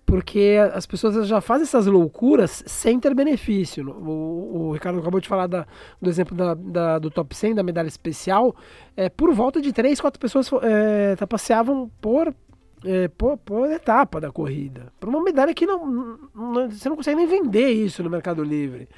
porque 0.07 0.57
as 0.75 0.85
pessoas 0.85 1.27
já 1.27 1.41
fazem 1.41 1.63
essas 1.63 1.87
loucuras 1.87 2.63
sem 2.67 3.01
ter 3.01 3.15
benefício. 3.15 3.89
O, 3.91 4.69
o 4.69 4.73
Ricardo 4.73 4.99
acabou 4.99 5.19
de 5.21 5.27
falar 5.29 5.47
da- 5.47 5.67
do 6.01 6.11
exemplo 6.11 6.37
da, 6.37 6.55
da- 6.55 6.99
do 6.99 7.11
top 7.11 7.35
100, 7.35 7.55
da 7.55 7.63
medalha 7.63 7.89
especial. 7.89 8.55
É, 8.97 9.09
por 9.09 9.33
volta 9.33 9.61
de 9.63 9.73
3, 9.73 10.01
4 10.01 10.21
pessoas 10.21 10.51
é, 10.63 11.17
trapaceavam 11.17 11.91
por, 12.03 12.35
é, 12.85 13.09
por, 13.09 13.37
por 13.39 13.71
etapa 13.71 14.21
da 14.21 14.31
corrida. 14.31 14.93
Por 15.01 15.09
uma 15.09 15.23
medalha 15.23 15.55
que 15.55 15.67
não, 15.67 16.19
não- 16.35 16.71
você 16.71 16.89
não 16.89 16.97
consegue 16.97 17.17
nem 17.17 17.27
vender 17.27 17.71
isso 17.71 18.03
no 18.03 18.11
Mercado 18.11 18.43
Livre. 18.43 18.89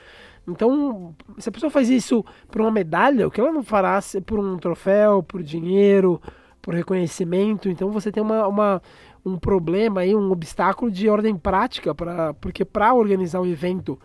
Então, 0.48 1.14
se 1.38 1.48
a 1.48 1.52
pessoa 1.52 1.70
faz 1.70 1.90
isso 1.90 2.24
por 2.50 2.60
uma 2.60 2.70
medalha, 2.70 3.26
o 3.26 3.30
que 3.30 3.40
ela 3.40 3.52
não 3.52 3.62
fará 3.64 3.98
por 4.24 4.38
um 4.38 4.56
troféu, 4.58 5.22
por 5.22 5.42
dinheiro, 5.42 6.20
por 6.62 6.74
reconhecimento. 6.74 7.68
Então 7.68 7.90
você 7.90 8.12
tem 8.12 8.22
uma, 8.22 8.46
uma- 8.46 8.82
um 9.24 9.36
problema 9.38 10.02
aí, 10.02 10.14
um 10.14 10.30
obstáculo 10.30 10.90
de 10.90 11.08
ordem 11.08 11.36
prática, 11.36 11.92
pra, 11.94 12.32
porque 12.34 12.64
para 12.64 12.94
organizar 12.94 13.40
o 13.40 13.46
evento 13.46 13.98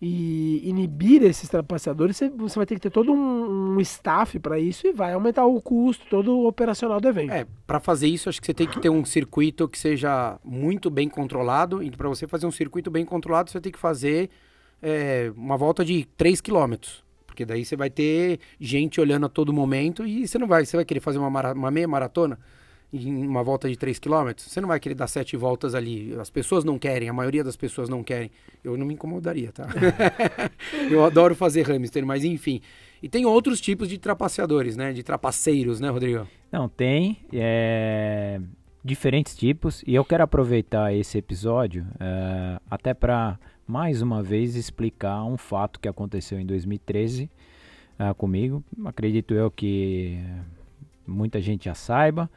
e 0.00 0.68
inibir 0.68 1.24
esses 1.24 1.48
trapaceadores, 1.48 2.16
você, 2.16 2.28
você 2.28 2.56
vai 2.56 2.66
ter 2.66 2.76
que 2.76 2.80
ter 2.80 2.90
todo 2.90 3.12
um, 3.12 3.74
um 3.74 3.80
staff 3.80 4.38
para 4.38 4.58
isso 4.58 4.86
e 4.86 4.92
vai 4.92 5.12
aumentar 5.12 5.44
o 5.44 5.60
custo 5.60 6.06
todo 6.08 6.46
operacional 6.46 7.00
do 7.00 7.08
evento. 7.08 7.32
É, 7.32 7.44
para 7.66 7.80
fazer 7.80 8.06
isso, 8.06 8.28
acho 8.28 8.40
que 8.40 8.46
você 8.46 8.54
tem 8.54 8.68
que 8.68 8.80
ter 8.80 8.90
um 8.90 9.04
circuito 9.04 9.68
que 9.68 9.78
seja 9.78 10.38
muito 10.44 10.88
bem 10.88 11.08
controlado. 11.08 11.82
E 11.82 11.90
para 11.90 12.08
você 12.08 12.28
fazer 12.28 12.46
um 12.46 12.50
circuito 12.52 12.90
bem 12.90 13.04
controlado, 13.04 13.50
você 13.50 13.60
tem 13.60 13.72
que 13.72 13.78
fazer 13.78 14.30
é, 14.80 15.32
uma 15.36 15.56
volta 15.56 15.84
de 15.84 16.06
3 16.16 16.40
quilômetros. 16.40 17.02
Porque 17.26 17.44
daí 17.44 17.64
você 17.64 17.76
vai 17.76 17.90
ter 17.90 18.38
gente 18.60 19.00
olhando 19.00 19.26
a 19.26 19.28
todo 19.28 19.52
momento 19.52 20.06
e 20.06 20.26
você 20.28 20.38
não 20.38 20.46
vai. 20.46 20.64
Você 20.64 20.76
vai 20.76 20.84
querer 20.84 21.00
fazer 21.00 21.18
uma, 21.18 21.30
mara- 21.30 21.54
uma 21.54 21.70
meia 21.70 21.88
maratona 21.88 22.38
em 22.92 23.26
uma 23.26 23.42
volta 23.42 23.68
de 23.68 23.76
3 23.76 23.98
quilômetros? 23.98 24.46
Você 24.46 24.60
não 24.60 24.68
vai 24.68 24.80
querer 24.80 24.94
dar 24.94 25.06
sete 25.06 25.36
voltas 25.36 25.74
ali. 25.74 26.14
As 26.18 26.30
pessoas 26.30 26.64
não 26.64 26.78
querem, 26.78 27.08
a 27.08 27.12
maioria 27.12 27.44
das 27.44 27.56
pessoas 27.56 27.88
não 27.88 28.02
querem. 28.02 28.30
Eu 28.64 28.76
não 28.76 28.86
me 28.86 28.94
incomodaria, 28.94 29.52
tá? 29.52 29.66
Eu 30.90 31.04
adoro 31.04 31.34
fazer 31.34 31.62
hamster, 31.62 32.04
mas 32.06 32.24
enfim. 32.24 32.60
E 33.02 33.08
tem 33.08 33.26
outros 33.26 33.60
tipos 33.60 33.88
de 33.88 33.98
trapaceadores, 33.98 34.76
né? 34.76 34.92
De 34.92 35.02
trapaceiros, 35.02 35.80
né, 35.80 35.88
Rodrigo? 35.90 36.26
Não, 36.50 36.68
tem 36.68 37.18
é, 37.32 38.40
diferentes 38.84 39.36
tipos 39.36 39.82
e 39.86 39.94
eu 39.94 40.04
quero 40.04 40.24
aproveitar 40.24 40.94
esse 40.94 41.18
episódio 41.18 41.86
é, 42.00 42.58
até 42.70 42.94
para 42.94 43.38
mais 43.66 44.00
uma 44.00 44.22
vez 44.22 44.56
explicar 44.56 45.22
um 45.24 45.36
fato 45.36 45.78
que 45.78 45.86
aconteceu 45.86 46.40
em 46.40 46.46
2013 46.46 47.30
ah, 47.98 48.14
comigo. 48.14 48.64
Acredito 48.86 49.34
eu 49.34 49.50
que 49.50 50.18
muita 51.06 51.40
gente 51.40 51.66
já 51.66 51.74
saiba 51.74 52.30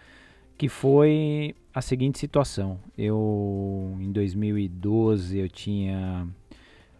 que 0.61 0.69
foi 0.69 1.55
a 1.73 1.81
seguinte 1.81 2.19
situação. 2.19 2.77
Eu 2.95 3.97
em 3.99 4.11
2012 4.11 5.39
eu 5.39 5.49
tinha 5.49 6.27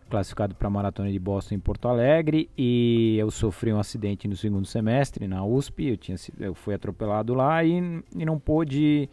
classificado 0.09 0.55
para 0.55 0.67
a 0.67 0.71
maratona 0.71 1.11
de 1.11 1.19
Boston 1.19 1.53
em 1.53 1.59
Porto 1.59 1.87
Alegre 1.87 2.49
e 2.57 3.17
eu 3.19 3.29
sofri 3.29 3.71
um 3.71 3.77
acidente 3.77 4.27
no 4.27 4.35
segundo 4.35 4.65
semestre 4.65 5.27
na 5.27 5.45
USP. 5.45 5.89
Eu 5.89 5.97
tinha 5.97 6.17
eu 6.39 6.55
fui 6.55 6.73
atropelado 6.73 7.35
lá 7.35 7.63
e, 7.63 8.03
e 8.17 8.25
não 8.25 8.39
pude 8.39 9.07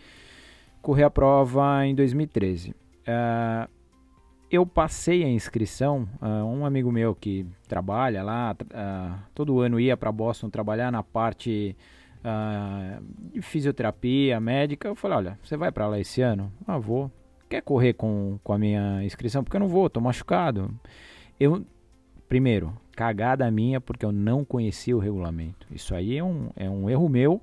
correr 0.80 1.04
a 1.04 1.10
prova 1.10 1.84
em 1.84 1.94
2013. 1.94 2.74
Ah, 3.06 3.68
eu 4.50 4.64
passei 4.64 5.24
a 5.24 5.28
inscrição. 5.28 6.08
Uh, 6.22 6.46
um 6.46 6.64
amigo 6.64 6.90
meu 6.90 7.14
que 7.14 7.44
trabalha 7.68 8.22
lá, 8.22 8.56
uh, 8.58 9.18
todo 9.34 9.60
ano 9.60 9.78
ia 9.78 9.94
para 9.94 10.10
Boston 10.10 10.48
trabalhar 10.48 10.90
na 10.90 11.02
parte 11.02 11.76
de 13.32 13.40
fisioterapia 13.42 14.40
médica. 14.40 14.88
Eu 14.88 14.94
falei: 14.94 15.18
Olha, 15.18 15.38
você 15.42 15.56
vai 15.56 15.70
para 15.70 15.86
lá 15.86 15.98
esse 15.98 16.20
ano? 16.20 16.52
Ah, 16.66 16.78
vou. 16.78 17.10
Quer 17.48 17.62
correr 17.62 17.94
com, 17.94 18.38
com 18.42 18.52
a 18.52 18.58
minha 18.58 19.02
inscrição? 19.02 19.42
Porque 19.42 19.56
eu 19.56 19.60
não 19.60 19.68
vou, 19.68 19.88
tô 19.88 20.00
machucado. 20.00 20.70
Eu, 21.40 21.64
primeiro, 22.28 22.74
cagada 22.94 23.50
minha 23.50 23.80
porque 23.80 24.04
eu 24.04 24.12
não 24.12 24.44
conhecia 24.44 24.96
o 24.96 25.00
regulamento. 25.00 25.66
Isso 25.70 25.94
aí 25.94 26.16
é 26.16 26.22
um, 26.22 26.50
é 26.54 26.68
um 26.68 26.90
erro 26.90 27.08
meu 27.08 27.40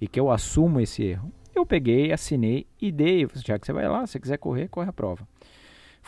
e 0.00 0.06
que 0.06 0.20
eu 0.20 0.30
assumo 0.30 0.80
esse 0.80 1.02
erro. 1.02 1.32
Eu 1.54 1.66
peguei, 1.66 2.12
assinei 2.12 2.66
e 2.80 2.92
dei. 2.92 3.26
Já 3.34 3.58
que 3.58 3.66
você 3.66 3.72
vai 3.72 3.88
lá, 3.88 4.06
se 4.06 4.20
quiser 4.20 4.38
correr, 4.38 4.68
corre 4.68 4.88
a 4.88 4.92
prova 4.92 5.26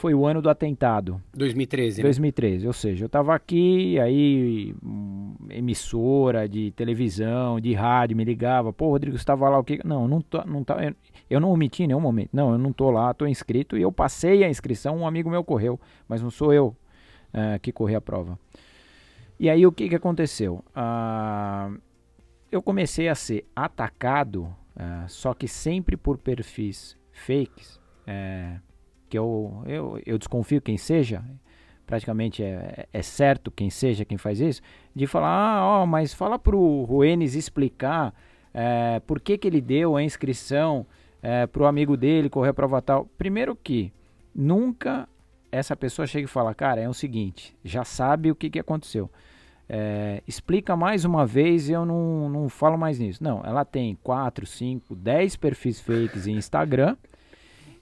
foi 0.00 0.14
o 0.14 0.24
ano 0.24 0.40
do 0.40 0.48
atentado. 0.48 1.20
2013, 1.34 1.98
né? 1.98 2.04
2013, 2.04 2.66
ou 2.66 2.72
seja, 2.72 3.04
eu 3.04 3.06
estava 3.06 3.34
aqui, 3.34 4.00
aí 4.00 4.74
hum, 4.82 5.34
emissora 5.50 6.48
de 6.48 6.70
televisão, 6.70 7.60
de 7.60 7.74
rádio 7.74 8.16
me 8.16 8.24
ligava, 8.24 8.72
pô, 8.72 8.88
Rodrigo, 8.88 9.18
você 9.18 9.20
estava 9.20 9.46
lá 9.50 9.58
o 9.58 9.62
que? 9.62 9.78
Não, 9.86 10.08
não 10.08 10.22
tô, 10.22 10.42
não 10.46 10.64
tá, 10.64 10.82
eu, 10.82 10.94
eu 11.28 11.38
não 11.38 11.50
omiti 11.50 11.82
em 11.82 11.88
nenhum 11.88 12.00
momento. 12.00 12.30
Não, 12.32 12.52
eu 12.52 12.56
não 12.56 12.72
tô 12.72 12.90
lá, 12.90 13.12
tô 13.12 13.26
inscrito 13.26 13.76
e 13.76 13.82
eu 13.82 13.92
passei 13.92 14.42
a 14.42 14.48
inscrição, 14.48 14.96
um 14.96 15.06
amigo 15.06 15.28
meu 15.28 15.44
correu, 15.44 15.78
mas 16.08 16.22
não 16.22 16.30
sou 16.30 16.50
eu 16.54 16.68
uh, 17.34 17.60
que 17.60 17.70
corri 17.70 17.94
a 17.94 18.00
prova. 18.00 18.38
E 19.38 19.50
aí 19.50 19.66
o 19.66 19.72
que 19.72 19.86
que 19.86 19.96
aconteceu? 19.96 20.64
Uh, 20.74 21.78
eu 22.50 22.62
comecei 22.62 23.06
a 23.06 23.14
ser 23.14 23.46
atacado, 23.54 24.44
uh, 24.44 25.06
só 25.08 25.34
que 25.34 25.46
sempre 25.46 25.94
por 25.94 26.16
perfis 26.16 26.96
fakes. 27.12 27.78
Uh, 28.08 28.69
que 29.10 29.18
eu, 29.18 29.62
eu, 29.66 30.00
eu 30.06 30.16
desconfio 30.16 30.62
quem 30.62 30.78
seja, 30.78 31.22
praticamente 31.84 32.42
é, 32.42 32.86
é 32.92 33.02
certo 33.02 33.50
quem 33.50 33.68
seja 33.68 34.04
quem 34.04 34.16
faz 34.16 34.40
isso, 34.40 34.62
de 34.94 35.06
falar, 35.06 35.28
ah, 35.28 35.66
ó, 35.66 35.86
mas 35.86 36.14
fala 36.14 36.38
pro 36.38 36.84
Ruenes 36.84 37.34
explicar 37.34 38.14
é, 38.54 39.00
por 39.00 39.20
que, 39.20 39.36
que 39.36 39.48
ele 39.48 39.60
deu 39.60 39.96
a 39.96 40.02
inscrição 40.02 40.86
é, 41.20 41.46
pro 41.48 41.66
amigo 41.66 41.96
dele 41.96 42.30
correr 42.30 42.50
a 42.50 42.54
prova 42.54 42.80
tal. 42.80 43.06
Primeiro 43.18 43.56
que 43.56 43.92
nunca 44.32 45.08
essa 45.50 45.74
pessoa 45.76 46.06
chega 46.06 46.26
e 46.26 46.28
fala, 46.28 46.54
cara, 46.54 46.80
é 46.80 46.88
o 46.88 46.94
seguinte, 46.94 47.56
já 47.64 47.84
sabe 47.84 48.30
o 48.30 48.36
que, 48.36 48.48
que 48.48 48.60
aconteceu. 48.60 49.10
É, 49.68 50.22
explica 50.26 50.76
mais 50.76 51.04
uma 51.04 51.26
vez 51.26 51.68
e 51.68 51.72
eu 51.72 51.84
não, 51.84 52.28
não 52.28 52.48
falo 52.48 52.78
mais 52.78 52.98
nisso. 53.00 53.22
Não, 53.22 53.42
ela 53.44 53.64
tem 53.64 53.98
4, 54.02 54.46
5, 54.46 54.94
10 54.94 55.36
perfis 55.36 55.80
fakes 55.80 56.26
em 56.26 56.34
Instagram. 56.34 56.96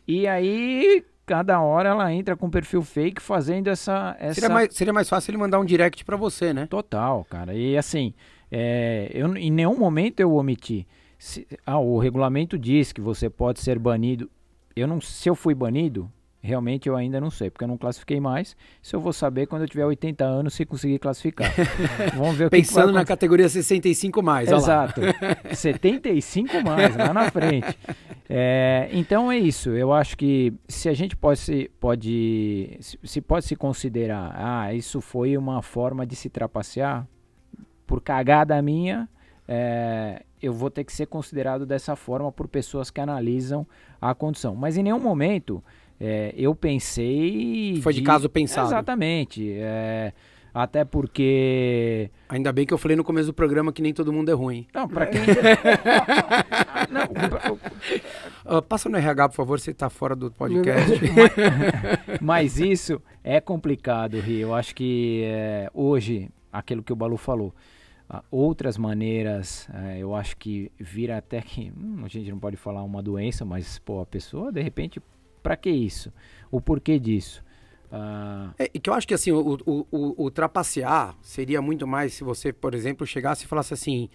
E 0.06 0.26
aí 0.26 1.04
cada 1.28 1.60
hora 1.60 1.90
ela 1.90 2.10
entra 2.10 2.34
com 2.34 2.48
perfil 2.48 2.82
fake 2.82 3.20
fazendo 3.20 3.68
essa. 3.68 4.16
essa... 4.18 4.40
Seria, 4.40 4.48
mais, 4.48 4.74
seria 4.74 4.92
mais 4.94 5.08
fácil 5.08 5.30
ele 5.30 5.36
mandar 5.36 5.60
um 5.60 5.64
direct 5.64 6.02
para 6.02 6.16
você, 6.16 6.54
né? 6.54 6.66
Total, 6.66 7.22
cara. 7.28 7.54
E 7.54 7.76
assim, 7.76 8.14
é, 8.50 9.10
eu, 9.12 9.36
em 9.36 9.50
nenhum 9.50 9.76
momento 9.76 10.20
eu 10.20 10.34
omiti. 10.34 10.86
Se, 11.18 11.46
ah, 11.66 11.78
o 11.78 11.98
regulamento 11.98 12.58
diz 12.58 12.92
que 12.92 13.00
você 13.00 13.28
pode 13.28 13.60
ser 13.60 13.78
banido. 13.78 14.30
Eu 14.74 14.86
não, 14.86 15.00
se 15.00 15.28
eu 15.28 15.34
fui 15.34 15.54
banido, 15.54 16.10
Realmente 16.40 16.88
eu 16.88 16.94
ainda 16.94 17.20
não 17.20 17.30
sei, 17.30 17.50
porque 17.50 17.64
eu 17.64 17.68
não 17.68 17.76
classifiquei 17.76 18.20
mais. 18.20 18.56
Se 18.80 18.94
eu 18.94 19.00
vou 19.00 19.12
saber 19.12 19.46
quando 19.46 19.62
eu 19.62 19.68
tiver 19.68 19.84
80 19.84 20.24
anos 20.24 20.54
se 20.54 20.64
conseguir 20.64 21.00
classificar. 21.00 21.52
Vamos 22.16 22.36
ver 22.36 22.46
o 22.46 22.50
Pensando 22.50 22.86
que, 22.86 22.92
que 22.92 22.94
na 22.94 23.04
categoria 23.04 23.48
65 23.48 24.22
mais, 24.22 24.50
Exato. 24.50 25.00
75 25.52 26.62
mais, 26.62 26.96
lá 26.96 27.12
na 27.12 27.28
frente. 27.30 27.76
É, 28.30 28.88
então 28.92 29.32
é 29.32 29.38
isso. 29.38 29.70
Eu 29.70 29.92
acho 29.92 30.16
que 30.16 30.52
se 30.68 30.88
a 30.88 30.94
gente 30.94 31.16
pode 31.16 31.40
se, 31.40 31.70
pode, 31.80 32.78
se 32.80 33.20
pode 33.20 33.44
se 33.44 33.56
considerar, 33.56 34.32
ah, 34.36 34.72
isso 34.72 35.00
foi 35.00 35.36
uma 35.36 35.60
forma 35.60 36.06
de 36.06 36.14
se 36.14 36.28
trapacear, 36.28 37.04
por 37.84 38.00
cagada 38.00 38.60
minha, 38.62 39.08
é, 39.48 40.22
eu 40.40 40.52
vou 40.52 40.70
ter 40.70 40.84
que 40.84 40.92
ser 40.92 41.06
considerado 41.06 41.66
dessa 41.66 41.96
forma 41.96 42.30
por 42.30 42.46
pessoas 42.46 42.90
que 42.90 43.00
analisam 43.00 43.66
a 44.00 44.14
condição. 44.14 44.54
Mas 44.54 44.76
em 44.76 44.82
nenhum 44.82 45.00
momento 45.00 45.64
é, 46.00 46.32
eu 46.36 46.54
pensei. 46.54 47.80
Foi 47.82 47.92
de, 47.92 48.00
de 48.00 48.06
caso 48.06 48.28
pensado. 48.28 48.68
Exatamente. 48.68 49.52
É, 49.52 50.12
até 50.54 50.84
porque. 50.84 52.10
Ainda 52.28 52.52
bem 52.52 52.66
que 52.66 52.72
eu 52.72 52.78
falei 52.78 52.96
no 52.96 53.04
começo 53.04 53.28
do 53.28 53.34
programa 53.34 53.72
que 53.72 53.82
nem 53.82 53.92
todo 53.92 54.12
mundo 54.12 54.30
é 54.30 54.34
ruim. 54.34 54.66
Não, 54.72 54.88
pra 54.88 55.06
quem. 55.06 55.20
Não, 56.90 58.58
uh, 58.58 58.62
passa 58.62 58.88
no 58.88 58.96
RH, 58.96 59.28
por 59.28 59.34
favor, 59.34 59.60
você 59.60 59.74
tá 59.74 59.90
fora 59.90 60.16
do 60.16 60.30
podcast. 60.30 60.92
mas, 62.20 62.58
isso 62.58 63.00
é 63.22 63.40
complicado, 63.40 64.18
Ri. 64.18 64.40
Eu 64.40 64.54
acho 64.54 64.74
que 64.74 65.22
é, 65.24 65.70
hoje, 65.74 66.30
aquilo 66.52 66.82
que 66.82 66.92
o 66.92 66.96
Balu 66.96 67.16
falou, 67.16 67.54
uh, 68.08 68.22
outras 68.30 68.78
maneiras, 68.78 69.68
uh, 69.68 69.98
eu 69.98 70.14
acho 70.14 70.36
que 70.36 70.72
vira 70.78 71.18
até 71.18 71.42
que. 71.42 71.72
Hum, 71.76 72.02
a 72.04 72.08
gente 72.08 72.30
não 72.30 72.38
pode 72.38 72.56
falar 72.56 72.82
uma 72.82 73.02
doença, 73.02 73.44
mas, 73.44 73.78
pô, 73.80 74.00
a 74.00 74.06
pessoa 74.06 74.50
de 74.50 74.62
repente 74.62 75.00
para 75.42 75.56
que 75.56 75.70
isso? 75.70 76.12
O 76.50 76.60
porquê 76.60 76.98
disso? 76.98 77.44
Uh... 77.90 78.52
É, 78.58 78.68
que 78.68 78.90
eu 78.90 78.94
acho 78.94 79.08
que 79.08 79.14
assim, 79.14 79.32
o, 79.32 79.58
o, 79.64 79.86
o, 79.90 80.24
o, 80.26 80.30
trapacear 80.30 81.16
seria 81.22 81.62
muito 81.62 81.86
mais 81.86 82.12
se 82.12 82.22
você, 82.22 82.52
por 82.52 82.74
exemplo, 82.74 83.06
chegasse 83.06 83.44
e 83.44 83.48
falasse 83.48 83.72
assim: 83.72 84.10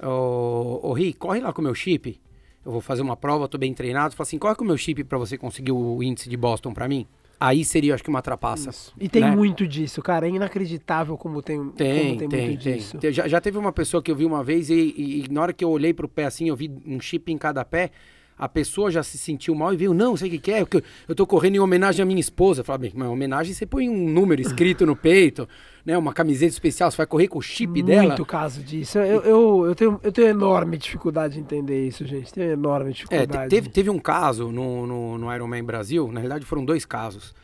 Ô 0.00 0.80
oh, 0.82 0.92
Ri, 0.92 1.12
corre 1.12 1.40
lá 1.40 1.52
com 1.52 1.60
o 1.60 1.64
meu 1.64 1.74
chip. 1.74 2.20
Eu 2.64 2.72
vou 2.72 2.80
fazer 2.80 3.02
uma 3.02 3.16
prova, 3.16 3.48
tô 3.48 3.58
bem 3.58 3.74
treinado. 3.74 4.14
Fala 4.14 4.26
assim: 4.26 4.38
corre 4.38 4.54
com 4.54 4.64
o 4.64 4.66
meu 4.66 4.76
chip 4.76 5.02
para 5.04 5.18
você 5.18 5.36
conseguir 5.36 5.72
o 5.72 6.02
índice 6.02 6.28
de 6.28 6.36
Boston 6.36 6.72
para 6.72 6.88
mim. 6.88 7.06
Aí 7.38 7.64
seria, 7.64 7.94
acho 7.94 8.02
que, 8.02 8.08
uma 8.08 8.22
trapaça. 8.22 8.70
Isso. 8.70 8.94
E 8.98 9.08
tem 9.08 9.22
né? 9.22 9.30
muito 9.30 9.66
disso, 9.68 10.00
cara. 10.00 10.26
É 10.26 10.30
inacreditável 10.30 11.18
como 11.18 11.42
tem, 11.42 11.68
tem, 11.70 12.16
como 12.16 12.18
tem, 12.18 12.28
tem 12.28 12.46
muito 12.46 12.62
tem. 12.62 12.76
disso. 12.76 12.98
Já, 13.10 13.28
já 13.28 13.40
teve 13.40 13.58
uma 13.58 13.72
pessoa 13.72 14.02
que 14.02 14.10
eu 14.10 14.16
vi 14.16 14.24
uma 14.24 14.42
vez 14.42 14.70
e, 14.70 14.94
e, 14.96 15.24
e 15.24 15.28
na 15.30 15.42
hora 15.42 15.52
que 15.52 15.62
eu 15.62 15.70
olhei 15.70 15.92
pro 15.92 16.08
pé 16.08 16.24
assim, 16.24 16.48
eu 16.48 16.56
vi 16.56 16.72
um 16.86 16.98
chip 16.98 17.30
em 17.30 17.36
cada 17.36 17.64
pé 17.64 17.90
a 18.38 18.48
pessoa 18.48 18.90
já 18.90 19.02
se 19.02 19.16
sentiu 19.16 19.54
mal 19.54 19.72
e 19.72 19.76
veio, 19.76 19.94
não, 19.94 20.16
sei 20.16 20.28
o 20.28 20.30
que, 20.32 20.38
que 20.38 20.52
é, 20.52 20.60
eu, 20.60 20.68
eu 21.08 21.14
tô 21.14 21.26
correndo 21.26 21.56
em 21.56 21.58
homenagem 21.58 22.02
à 22.02 22.06
minha 22.06 22.20
esposa. 22.20 22.62
Fala, 22.62 22.78
bem, 22.78 22.92
mas 22.94 23.08
homenagem 23.08 23.54
você 23.54 23.64
põe 23.64 23.88
um 23.88 24.08
número 24.10 24.42
escrito 24.42 24.84
no 24.84 24.94
peito, 24.94 25.48
né? 25.84 25.96
Uma 25.96 26.12
camiseta 26.12 26.52
especial, 26.52 26.90
você 26.90 26.98
vai 26.98 27.06
correr 27.06 27.28
com 27.28 27.38
o 27.38 27.42
chip 27.42 27.68
Muito 27.68 27.86
dela. 27.86 28.08
Muito 28.08 28.26
caso 28.26 28.62
disso. 28.62 28.98
Eu, 28.98 29.22
eu, 29.22 29.66
eu, 29.66 29.74
tenho, 29.74 30.00
eu 30.02 30.12
tenho 30.12 30.28
enorme 30.28 30.76
dificuldade 30.76 31.34
de 31.34 31.40
entender 31.40 31.86
isso, 31.86 32.04
gente. 32.04 32.32
Tenho 32.32 32.50
enorme 32.50 32.92
dificuldade. 32.92 33.46
É, 33.46 33.48
teve, 33.48 33.70
teve 33.70 33.88
um 33.88 33.98
caso 33.98 34.52
no, 34.52 34.86
no, 34.86 35.18
no 35.18 35.34
Ironman 35.34 35.64
Brasil, 35.64 36.06
na 36.08 36.20
realidade 36.20 36.44
foram 36.44 36.64
dois 36.64 36.84
casos. 36.84 37.34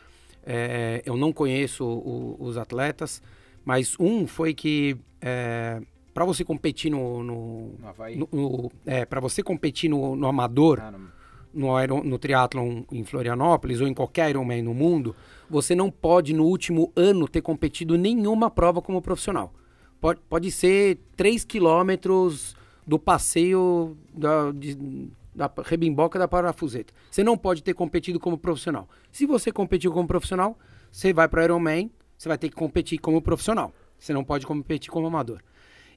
É, 0.45 1.01
eu 1.05 1.17
não 1.17 1.31
conheço 1.31 1.85
o, 1.85 2.35
os 2.39 2.57
atletas, 2.57 3.21
mas 3.65 3.95
um 3.99 4.27
foi 4.27 4.53
que 4.53 4.97
é, 5.21 5.81
para 6.13 6.25
você 6.25 6.43
competir 6.43 6.91
no. 6.91 7.23
no, 7.23 7.71
no, 8.15 8.29
no 8.31 8.71
é, 8.85 9.05
para 9.05 9.19
você 9.19 9.41
competir 9.41 9.89
no, 9.89 10.15
no 10.15 10.27
amador, 10.27 10.79
ah, 10.79 10.91
no, 11.53 11.87
no, 11.87 12.03
no 12.03 12.19
triatlon 12.19 12.83
em 12.91 13.03
Florianópolis 13.03 13.81
ou 13.81 13.87
em 13.87 13.93
qualquer 13.93 14.29
Ironman 14.29 14.61
no 14.61 14.73
mundo, 14.73 15.15
você 15.49 15.75
não 15.75 15.89
pode 15.89 16.33
no 16.33 16.45
último 16.45 16.91
ano 16.95 17.27
ter 17.27 17.41
competido 17.41 17.97
nenhuma 17.97 18.49
prova 18.49 18.81
como 18.81 19.01
profissional. 19.01 19.53
Pode, 19.99 20.19
pode 20.29 20.51
ser 20.51 20.99
3 21.15 21.45
quilômetros 21.45 22.55
do 22.85 22.99
passeio 22.99 23.97
da, 24.13 24.51
de, 24.51 24.77
da 25.33 25.51
rebimboca 25.63 26.19
da 26.19 26.27
parafuseta. 26.27 26.93
Você 27.09 27.23
não 27.23 27.37
pode 27.37 27.63
ter 27.63 27.73
competido 27.73 28.19
como 28.19 28.37
profissional. 28.37 28.87
Se 29.11 29.25
você 29.25 29.51
competiu 29.51 29.91
como 29.91 30.07
profissional, 30.07 30.57
você 30.91 31.13
vai 31.13 31.27
para 31.27 31.41
o 31.41 31.43
Ironman, 31.43 31.89
você 32.17 32.27
vai 32.27 32.37
ter 32.37 32.49
que 32.49 32.55
competir 32.55 32.99
como 32.99 33.21
profissional. 33.21 33.73
Você 33.97 34.13
não 34.13 34.23
pode 34.23 34.45
competir 34.45 34.91
como 34.91 35.07
amador. 35.07 35.41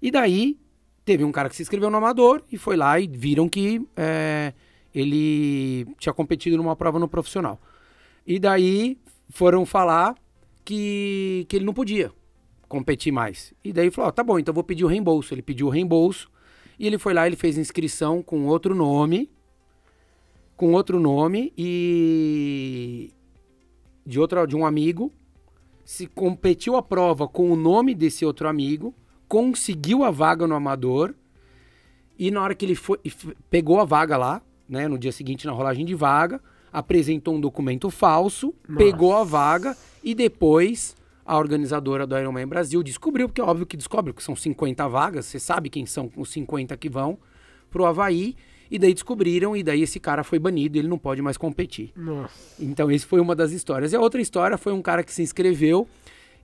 E 0.00 0.10
daí 0.10 0.58
teve 1.04 1.24
um 1.24 1.32
cara 1.32 1.48
que 1.48 1.56
se 1.56 1.62
inscreveu 1.62 1.90
no 1.90 1.96
amador 1.96 2.42
e 2.50 2.58
foi 2.58 2.76
lá 2.76 2.98
e 2.98 3.06
viram 3.06 3.48
que 3.48 3.80
é, 3.96 4.52
ele 4.94 5.86
tinha 5.98 6.12
competido 6.12 6.56
numa 6.56 6.74
prova 6.74 6.98
no 6.98 7.08
profissional. 7.08 7.60
E 8.26 8.38
daí 8.38 8.98
foram 9.30 9.64
falar 9.64 10.14
que, 10.64 11.46
que 11.48 11.56
ele 11.56 11.64
não 11.64 11.74
podia 11.74 12.12
competir 12.68 13.12
mais. 13.12 13.54
E 13.64 13.72
daí 13.72 13.90
falou: 13.90 14.08
oh, 14.08 14.12
tá 14.12 14.22
bom, 14.22 14.38
então 14.38 14.52
vou 14.52 14.64
pedir 14.64 14.84
o 14.84 14.88
reembolso. 14.88 15.32
Ele 15.32 15.42
pediu 15.42 15.68
o 15.68 15.70
reembolso 15.70 16.28
e 16.78 16.86
ele 16.86 16.98
foi 16.98 17.14
lá, 17.14 17.26
ele 17.26 17.36
fez 17.36 17.56
inscrição 17.56 18.22
com 18.22 18.46
outro 18.46 18.74
nome, 18.74 19.30
com 20.56 20.72
outro 20.72 20.98
nome 20.98 21.52
e 21.56 23.12
de 24.04 24.20
outro 24.20 24.46
de 24.46 24.56
um 24.56 24.64
amigo, 24.64 25.12
se 25.84 26.06
competiu 26.06 26.76
a 26.76 26.82
prova 26.82 27.26
com 27.26 27.50
o 27.50 27.56
nome 27.56 27.94
desse 27.94 28.24
outro 28.24 28.48
amigo 28.48 28.94
conseguiu 29.28 30.04
a 30.04 30.10
vaga 30.10 30.46
no 30.46 30.54
Amador 30.54 31.14
e 32.18 32.30
na 32.30 32.42
hora 32.42 32.54
que 32.54 32.64
ele 32.64 32.74
foi, 32.74 32.98
pegou 33.50 33.80
a 33.80 33.84
vaga 33.84 34.16
lá, 34.16 34.42
né, 34.68 34.88
no 34.88 34.98
dia 34.98 35.12
seguinte 35.12 35.46
na 35.46 35.52
rolagem 35.52 35.84
de 35.84 35.94
vaga, 35.94 36.40
apresentou 36.72 37.34
um 37.34 37.40
documento 37.40 37.90
falso, 37.90 38.54
Nossa. 38.68 38.78
pegou 38.84 39.14
a 39.16 39.24
vaga 39.24 39.76
e 40.02 40.14
depois 40.14 40.96
a 41.24 41.36
organizadora 41.38 42.06
do 42.06 42.16
Ironman 42.16 42.46
Brasil 42.46 42.82
descobriu, 42.82 43.28
porque 43.28 43.40
é 43.40 43.44
óbvio 43.44 43.66
que 43.66 43.76
descobre, 43.76 44.12
que 44.12 44.22
são 44.22 44.36
50 44.36 44.86
vagas, 44.88 45.26
você 45.26 45.38
sabe 45.40 45.68
quem 45.68 45.84
são 45.84 46.10
os 46.16 46.30
50 46.30 46.76
que 46.76 46.88
vão 46.88 47.18
pro 47.70 47.84
Havaí, 47.84 48.36
E 48.70 48.78
daí 48.78 48.92
descobriram, 48.92 49.56
e 49.56 49.62
daí 49.62 49.82
esse 49.82 50.00
cara 50.00 50.24
foi 50.24 50.38
banido, 50.38 50.78
ele 50.78 50.88
não 50.88 50.98
pode 50.98 51.22
mais 51.22 51.36
competir. 51.36 51.92
Nossa. 51.94 52.34
Então, 52.58 52.90
esse 52.90 53.06
foi 53.06 53.20
uma 53.20 53.34
das 53.34 53.52
histórias. 53.52 53.92
E 53.92 53.96
a 53.96 54.00
outra 54.00 54.20
história 54.20 54.58
foi 54.58 54.72
um 54.72 54.82
cara 54.82 55.04
que 55.04 55.12
se 55.12 55.22
inscreveu 55.22 55.86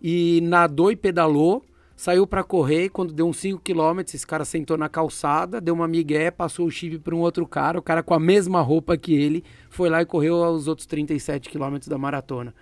e 0.01 0.41
nadou 0.43 0.93
e 0.93 0.97
pedalou, 0.97 1.65
saiu 2.03 2.27
para 2.27 2.43
correr, 2.43 2.89
quando 2.89 3.13
deu 3.13 3.29
uns 3.29 3.37
5 3.37 3.63
km, 3.63 4.01
esse 4.01 4.27
cara 4.27 4.45
sentou 4.45 4.77
na 4.77 4.89
calçada, 4.89 5.61
deu 5.61 5.73
uma 5.73 5.87
migué, 5.87 6.33
passou 6.33 6.67
o 6.67 6.71
chip 6.71 6.99
para 6.99 7.15
um 7.15 7.21
outro 7.21 7.47
cara, 7.47 7.79
o 7.79 7.83
cara 7.83 8.03
com 8.03 8.13
a 8.13 8.19
mesma 8.19 8.61
roupa 8.61 8.97
que 8.97 9.15
ele, 9.15 9.45
foi 9.71 9.89
lá 9.89 10.03
e 10.03 10.05
correu 10.05 10.35
os 10.47 10.67
outros 10.67 10.85
37 10.85 11.49
km 11.49 11.77
da 11.87 11.97
maratona 11.97 12.53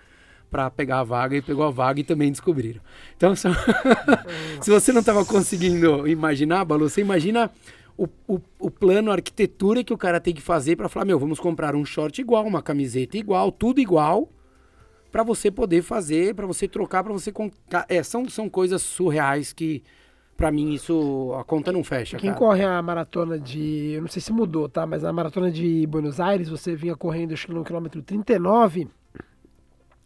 para 0.47 0.69
pegar 0.69 0.99
a 0.99 1.03
vaga 1.03 1.35
e 1.35 1.41
pegou 1.41 1.65
a 1.65 1.71
vaga 1.71 1.99
e 1.99 2.03
também 2.03 2.29
descobriram. 2.29 2.81
Então, 3.17 3.35
são... 3.35 3.51
se 4.61 4.69
você 4.69 4.93
não 4.93 4.99
estava 4.99 5.25
conseguindo 5.25 6.07
imaginar, 6.07 6.63
Balu, 6.63 6.87
você 6.87 7.01
imagina 7.01 7.49
o, 7.97 8.07
o, 8.27 8.39
o, 8.59 8.69
plano, 8.69 9.09
a 9.09 9.15
arquitetura 9.15 9.83
que 9.83 9.91
o 9.91 9.97
cara 9.97 10.19
tem 10.19 10.35
que 10.35 10.41
fazer 10.41 10.75
para 10.75 10.87
falar, 10.87 11.05
meu, 11.05 11.17
vamos 11.17 11.39
comprar 11.39 11.75
um 11.75 11.83
short 11.83 12.21
igual, 12.21 12.45
uma 12.45 12.61
camiseta 12.61 13.17
igual, 13.17 13.51
tudo 13.51 13.81
igual, 13.81 14.29
para 15.11 15.23
você 15.23 15.51
poder 15.51 15.81
fazer, 15.81 16.33
para 16.33 16.47
você 16.47 16.67
trocar, 16.67 17.03
para 17.03 17.13
você 17.13 17.31
contar. 17.31 17.85
É, 17.89 18.01
são, 18.01 18.27
são 18.29 18.49
coisas 18.49 18.81
surreais 18.81 19.51
que 19.51 19.83
para 20.37 20.51
mim 20.51 20.73
isso 20.73 21.35
a 21.39 21.43
conta 21.43 21.71
não 21.71 21.83
fecha. 21.83 22.17
Quem 22.17 22.31
cara. 22.31 22.39
corre 22.39 22.63
a 22.63 22.81
maratona 22.81 23.37
de, 23.37 23.91
eu 23.93 24.01
não 24.01 24.07
sei 24.07 24.21
se 24.21 24.31
mudou, 24.31 24.67
tá, 24.67 24.87
mas 24.87 25.03
a 25.03 25.13
maratona 25.13 25.51
de 25.51 25.85
Buenos 25.85 26.19
Aires, 26.19 26.49
você 26.49 26.75
vinha 26.75 26.95
correndo 26.95 27.33
acho 27.33 27.45
que 27.45 27.53
no 27.53 27.63
quilômetro 27.63 28.01
39 28.01 28.87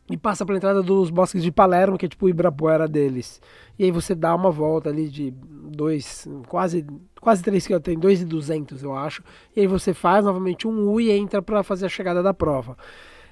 e 0.10 0.18
passa 0.18 0.46
pela 0.46 0.58
entrada 0.58 0.84
dos 0.84 1.10
bosques 1.10 1.42
de 1.42 1.52
Palermo, 1.52 1.98
que 1.98 2.06
é 2.06 2.10
tipo 2.10 2.26
o 2.26 2.30
Ibirapuera 2.30 2.88
deles. 2.88 3.42
E 3.78 3.86
aí 3.86 3.92
você 3.92 4.14
dá 4.14 4.36
uma 4.36 4.52
volta 4.52 4.90
ali 4.90 5.08
de 5.08 5.32
dois, 5.32 6.28
quase, 6.48 6.86
quase 7.20 7.42
três 7.42 7.66
quilômetros, 7.66 7.94
tem 7.94 8.00
dois 8.00 8.22
e 8.22 8.26
duzentos 8.26 8.84
eu 8.84 8.96
acho. 8.96 9.24
E 9.56 9.62
aí 9.62 9.68
você 9.68 9.94
faz 9.94 10.24
novamente 10.26 10.68
um 10.68 10.90
U 10.90 11.02
e 11.02 11.12
entra 11.12 11.42
para 11.42 11.64
fazer 11.64 11.86
a 11.88 11.90
chegada 11.90 12.22
da 12.22 12.34
prova. 12.34 12.78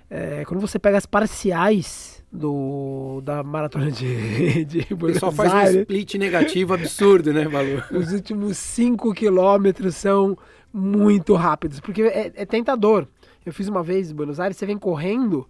É, 0.10 0.44
quando 0.46 0.60
você 0.60 0.78
pega 0.78 0.98
as 0.98 1.06
parciais 1.06 2.24
do, 2.32 3.22
da 3.22 3.44
maratona 3.44 3.92
de, 3.92 4.66
de 4.66 4.96
Buenos 4.96 5.20
Só 5.20 5.32
faz 5.32 5.54
Aires, 5.54 5.76
um 5.76 5.80
split 5.82 6.16
negativo 6.16 6.74
absurdo, 6.74 7.34
né, 7.34 7.48
Malu? 7.48 7.84
Os 7.92 8.12
últimos 8.12 8.58
cinco 8.58 9.14
quilômetros 9.14 9.96
são 9.96 10.38
muito 10.72 11.34
rápidos, 11.36 11.80
porque 11.80 12.04
é, 12.04 12.32
é 12.36 12.46
tentador. 12.46 13.08
Eu 13.46 13.54
fiz 13.54 13.68
uma 13.68 13.84
vez 13.84 14.12
em 14.12 14.16
Buenos 14.16 14.40
Aires, 14.40 14.58
você 14.58 14.66
vem 14.66 14.78
correndo 14.78 15.48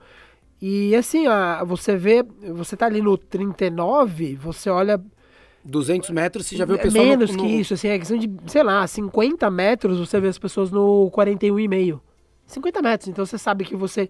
e 0.66 0.96
assim, 0.96 1.28
a, 1.28 1.62
você 1.62 1.98
vê, 1.98 2.24
você 2.54 2.78
tá 2.78 2.86
ali 2.86 3.02
no 3.02 3.18
39, 3.18 4.38
você 4.38 4.70
olha 4.70 4.98
200 5.66 6.10
metros, 6.12 6.48
você 6.48 6.56
já 6.56 6.64
vê 6.64 6.76
o 6.76 6.80
pessoal 6.80 7.04
Menos 7.04 7.32
no, 7.32 7.38
no... 7.38 7.44
que 7.44 7.50
isso, 7.50 7.74
assim, 7.74 7.90
é 7.90 8.00
questão 8.00 8.18
de, 8.18 8.32
sei 8.48 8.64
lá, 8.64 8.88
50 8.88 9.52
metros 9.52 10.00
você 10.00 10.22
vê 10.22 10.30
as 10.30 10.38
pessoas 10.38 10.72
no 10.72 11.12
41,5. 11.14 12.00
50 12.46 12.82
metros, 12.82 13.10
então 13.10 13.26
você 13.26 13.38
sabe 13.38 13.66
que 13.66 13.76
você, 13.76 14.10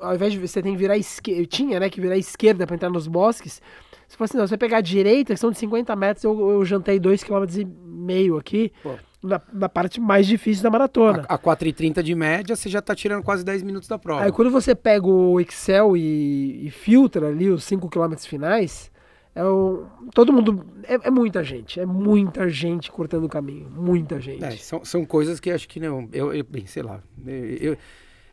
ao 0.00 0.14
invés 0.14 0.32
de 0.32 0.38
você 0.38 0.62
tem 0.62 0.72
que 0.72 0.78
virar 0.78 0.96
esquerda, 0.96 1.46
tinha, 1.46 1.80
né, 1.80 1.90
que 1.90 2.00
virar 2.00 2.16
esquerda 2.16 2.66
para 2.66 2.76
entrar 2.76 2.90
nos 2.90 3.06
bosques, 3.06 3.60
se 4.08 4.16
fosse, 4.16 4.36
não, 4.36 4.46
você 4.46 4.56
pegar 4.56 4.78
a 4.78 4.80
direita, 4.80 5.34
que 5.34 5.40
são 5.40 5.50
de 5.50 5.58
50 5.58 5.94
metros, 5.96 6.24
eu, 6.24 6.50
eu 6.50 6.64
jantei 6.64 7.00
2,5 7.00 7.26
km 7.26 8.38
aqui. 8.38 8.72
Pô 8.82 8.94
na, 9.26 9.40
na, 9.52 9.68
parte 9.68 10.00
mais 10.00 10.26
difícil 10.26 10.62
da 10.62 10.70
maratona. 10.70 11.24
A, 11.28 11.34
a 11.34 11.38
4,30 11.38 12.02
de 12.02 12.14
média, 12.14 12.54
você 12.54 12.68
já 12.68 12.78
está 12.78 12.94
tirando 12.94 13.22
quase 13.22 13.44
10 13.44 13.62
minutos 13.62 13.88
da 13.88 13.98
prova. 13.98 14.22
Aí 14.22 14.32
quando 14.32 14.50
você 14.50 14.74
pega 14.74 15.06
o 15.06 15.40
Excel 15.40 15.96
e, 15.96 16.66
e 16.66 16.70
filtra 16.70 17.28
ali 17.28 17.50
os 17.50 17.64
5 17.64 17.88
km 17.88 18.14
finais, 18.18 18.90
é 19.34 19.44
o, 19.44 19.86
todo 20.14 20.32
mundo. 20.32 20.64
É, 20.84 21.08
é, 21.08 21.10
muita 21.10 21.42
gente, 21.42 21.80
é 21.80 21.84
muita 21.84 22.48
gente 22.48 22.90
cortando 22.90 23.24
o 23.24 23.28
caminho. 23.28 23.68
Muita 23.68 24.20
gente. 24.20 24.44
É, 24.44 24.52
são, 24.52 24.84
são 24.84 25.04
coisas 25.04 25.40
que 25.40 25.50
acho 25.50 25.68
que 25.68 25.80
não. 25.80 26.08
Eu, 26.12 26.32
eu 26.32 26.44
bem, 26.44 26.66
sei 26.66 26.82
lá. 26.82 27.02
Eu, 27.26 27.76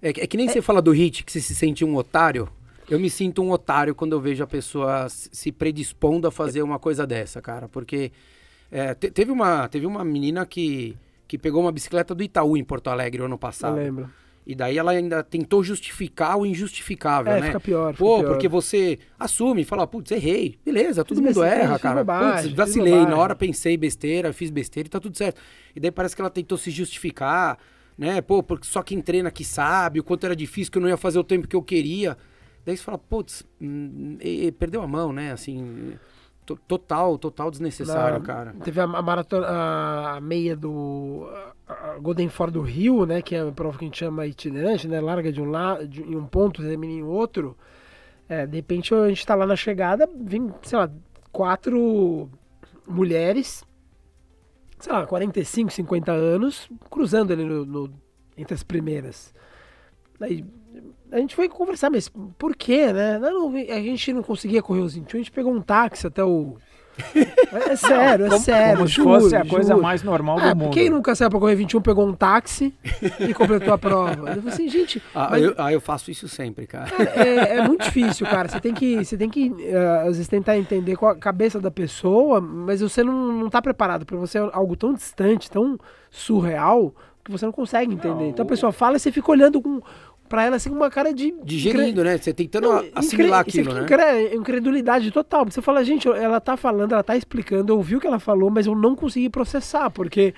é, 0.03 0.09
é, 0.09 0.27
que 0.27 0.35
nem 0.35 0.49
você 0.49 0.61
fala 0.61 0.81
do 0.81 0.91
hit, 0.91 1.23
que 1.23 1.31
você 1.31 1.39
se 1.39 1.55
sente 1.55 1.85
um 1.85 1.95
otário. 1.95 2.49
Eu 2.89 2.99
me 2.99 3.09
sinto 3.09 3.41
um 3.41 3.51
otário 3.51 3.95
quando 3.95 4.11
eu 4.11 4.19
vejo 4.19 4.43
a 4.43 4.47
pessoa 4.47 5.07
se 5.07 5.49
predispondo 5.49 6.27
a 6.27 6.31
fazer 6.31 6.61
uma 6.61 6.77
coisa 6.77 7.07
dessa, 7.07 7.41
cara. 7.41 7.69
Porque 7.69 8.11
é, 8.69 8.93
te, 8.93 9.09
teve, 9.09 9.31
uma, 9.31 9.69
teve 9.69 9.85
uma 9.85 10.03
menina 10.03 10.45
que, 10.45 10.97
que 11.25 11.37
pegou 11.37 11.61
uma 11.61 11.71
bicicleta 11.71 12.13
do 12.13 12.21
Itaú 12.21 12.57
em 12.57 12.63
Porto 12.65 12.89
Alegre 12.89 13.23
ano 13.23 13.37
passado. 13.37 13.77
Eu 13.77 13.83
lembro. 13.83 14.09
E 14.45 14.53
daí 14.53 14.77
ela 14.77 14.91
ainda 14.91 15.23
tentou 15.23 15.63
justificar 15.63 16.37
o 16.37 16.45
injustificável, 16.45 17.31
é, 17.31 17.39
né? 17.39 17.47
Fica 17.47 17.61
pior. 17.61 17.95
Pô, 17.95 18.19
pior. 18.19 18.27
porque 18.33 18.49
você 18.49 18.99
assume, 19.17 19.63
fala, 19.63 19.87
putz, 19.87 20.11
errei. 20.11 20.59
Beleza, 20.65 21.05
todo 21.05 21.21
mundo 21.21 21.41
erra, 21.41 21.79
cara. 21.79 22.03
Bobagem, 22.03 22.51
putz, 22.51 22.57
vacilei. 22.57 23.05
Na 23.05 23.15
hora 23.15 23.35
pensei 23.35 23.77
besteira, 23.77 24.33
fiz 24.33 24.49
besteira 24.49 24.87
e 24.87 24.89
tá 24.89 24.99
tudo 24.99 25.17
certo. 25.17 25.39
E 25.73 25.79
daí 25.79 25.91
parece 25.91 26.13
que 26.13 26.21
ela 26.21 26.29
tentou 26.29 26.57
se 26.57 26.69
justificar, 26.71 27.57
né? 27.97 28.21
Pô, 28.21 28.41
porque 28.41 28.67
só 28.67 28.81
quem 28.81 29.01
treina 29.01 29.31
que 29.31 29.43
sabe 29.43 29.99
o 29.99 30.03
quanto 30.03 30.25
era 30.25 30.35
difícil, 30.35 30.71
que 30.71 30.77
eu 30.77 30.81
não 30.81 30.89
ia 30.89 30.97
fazer 30.97 31.19
o 31.19 31.23
tempo 31.23 31.47
que 31.47 31.55
eu 31.55 31.63
queria. 31.63 32.17
Daí 32.65 32.77
você 32.77 32.83
fala, 32.83 32.97
putz, 32.97 33.45
hum, 33.61 34.17
perdeu 34.57 34.81
a 34.81 34.87
mão, 34.87 35.11
né? 35.11 35.31
Assim. 35.31 35.95
Total, 36.67 37.17
total 37.17 37.49
desnecessário, 37.49 38.19
Na, 38.19 38.25
cara. 38.25 38.55
Teve 38.63 38.81
a, 38.81 38.83
a, 38.83 39.01
maratona, 39.01 39.47
a 39.47 40.19
meia 40.19 40.57
do 40.57 41.25
a 41.65 41.97
Golden 41.99 42.27
Ford 42.27 42.51
do 42.51 42.61
Rio, 42.61 43.05
né, 43.05 43.21
que 43.21 43.33
é 43.33 43.41
a 43.41 43.51
prova 43.51 43.77
que 43.77 43.85
a 43.85 43.87
gente 43.87 43.99
chama 43.99 44.27
itinerante, 44.27 44.87
né, 44.87 44.99
larga 44.99 45.31
de 45.31 45.41
um 45.41 45.49
lado, 45.49 45.83
em 46.01 46.15
um 46.15 46.25
ponto, 46.25 46.61
termina 46.61 46.93
em 46.93 47.03
outro. 47.03 47.57
É, 48.27 48.45
de 48.45 48.57
repente 48.57 48.93
a 48.93 49.07
gente 49.07 49.19
está 49.19 49.35
lá 49.35 49.45
na 49.45 49.55
chegada, 49.55 50.09
vem, 50.13 50.53
sei 50.63 50.77
lá, 50.77 50.91
quatro 51.31 52.29
mulheres, 52.87 53.63
sei 54.83 54.91
lá, 54.91 55.07
45, 55.07 55.71
50 55.71 56.11
anos, 56.11 56.69
cruzando 56.91 57.31
ali 57.31 57.45
no, 57.45 57.65
no 57.65 57.93
entre 58.37 58.53
as 58.53 58.63
primeiras. 58.63 59.33
Aí 60.19 60.43
a 61.09 61.19
gente 61.19 61.33
foi 61.33 61.47
conversar, 61.47 61.89
mas 61.89 62.11
por 62.37 62.53
quê, 62.53 62.91
né? 62.91 63.17
Não, 63.17 63.47
a 63.47 63.79
gente 63.79 64.11
não 64.11 64.21
conseguia 64.21 64.61
correr 64.61 64.81
os 64.81 64.95
21, 64.95 65.17
a 65.17 65.23
gente 65.23 65.31
pegou 65.31 65.53
um 65.53 65.61
táxi 65.61 66.05
até 66.05 66.21
o. 66.21 66.57
É 67.53 67.75
sério, 67.75 68.25
é 68.25 68.29
como, 68.29 68.41
sério. 68.41 68.77
Como 68.77 68.87
juro, 68.87 69.13
se 69.15 69.21
fosse 69.21 69.35
a 69.35 69.45
coisa 69.45 69.75
mais 69.77 70.03
normal 70.03 70.39
é, 70.39 70.49
do 70.49 70.55
mundo. 70.55 70.73
Quem 70.73 70.89
nunca 70.89 71.15
saiu 71.15 71.29
pra 71.29 71.39
correr 71.39 71.55
21 71.55 71.81
pegou 71.81 72.07
um 72.07 72.13
táxi 72.13 72.73
e 73.19 73.33
completou 73.33 73.73
a 73.73 73.77
prova? 73.77 74.11
Eu 74.11 74.41
falei 74.41 74.53
assim, 74.53 74.69
gente. 74.69 75.01
Ah, 75.13 75.27
mas... 75.31 75.43
eu, 75.43 75.55
ah, 75.57 75.71
eu 75.71 75.81
faço 75.81 76.11
isso 76.11 76.27
sempre, 76.27 76.67
cara. 76.67 76.89
cara 76.89 77.11
é, 77.15 77.57
é, 77.57 77.67
muito 77.67 77.83
difícil, 77.83 78.25
cara. 78.27 78.47
Você 78.47 78.59
tem 78.59 78.73
que, 78.73 79.03
você 79.03 79.17
tem 79.17 79.29
que 79.29 79.49
uh, 79.49 79.99
às 80.01 80.17
vezes, 80.17 80.27
tentar 80.27 80.57
entender 80.57 80.95
qual 80.95 81.11
a 81.11 81.15
cabeça 81.15 81.59
da 81.59 81.71
pessoa, 81.71 82.41
mas 82.41 82.81
você 82.81 83.03
não, 83.03 83.33
não 83.33 83.49
tá 83.49 83.61
preparado 83.61 84.05
para 84.05 84.17
você 84.17 84.37
algo 84.37 84.75
tão 84.75 84.93
distante, 84.93 85.49
tão 85.49 85.77
surreal, 86.09 86.93
que 87.23 87.31
você 87.31 87.45
não 87.45 87.53
consegue 87.53 87.93
entender. 87.93 88.23
Não, 88.23 88.29
então 88.29 88.45
a 88.45 88.47
pessoa 88.47 88.71
fala 88.71 88.97
e 88.97 88.99
você 88.99 89.11
fica 89.11 89.31
olhando 89.31 89.61
com 89.61 89.81
pra 90.33 90.45
ela 90.45 90.55
assim 90.55 90.71
uma 90.71 90.89
cara 90.89 91.13
de. 91.13 91.31
Digerindo, 91.43 92.01
incre... 92.01 92.03
né? 92.05 92.17
Você 92.17 92.33
tentando 92.33 92.67
não, 92.67 92.83
assimilar 92.95 93.41
incre... 93.41 93.61
aquilo, 93.61 93.75
né? 93.75 93.83
Incre... 93.83 94.35
Incredulidade 94.35 95.11
total. 95.11 95.45
Você 95.45 95.61
fala, 95.61 95.83
gente, 95.83 96.09
ela 96.09 96.41
tá 96.41 96.57
falando, 96.57 96.93
ela 96.93 97.03
tá 97.03 97.15
explicando, 97.15 97.71
eu 97.71 97.77
ouvi 97.77 97.97
o 97.97 97.99
que 97.99 98.07
ela 98.07 98.17
falou, 98.17 98.49
mas 98.49 98.65
eu 98.65 98.73
não 98.73 98.95
consegui 98.95 99.29
processar, 99.29 99.91
porque 99.91 100.33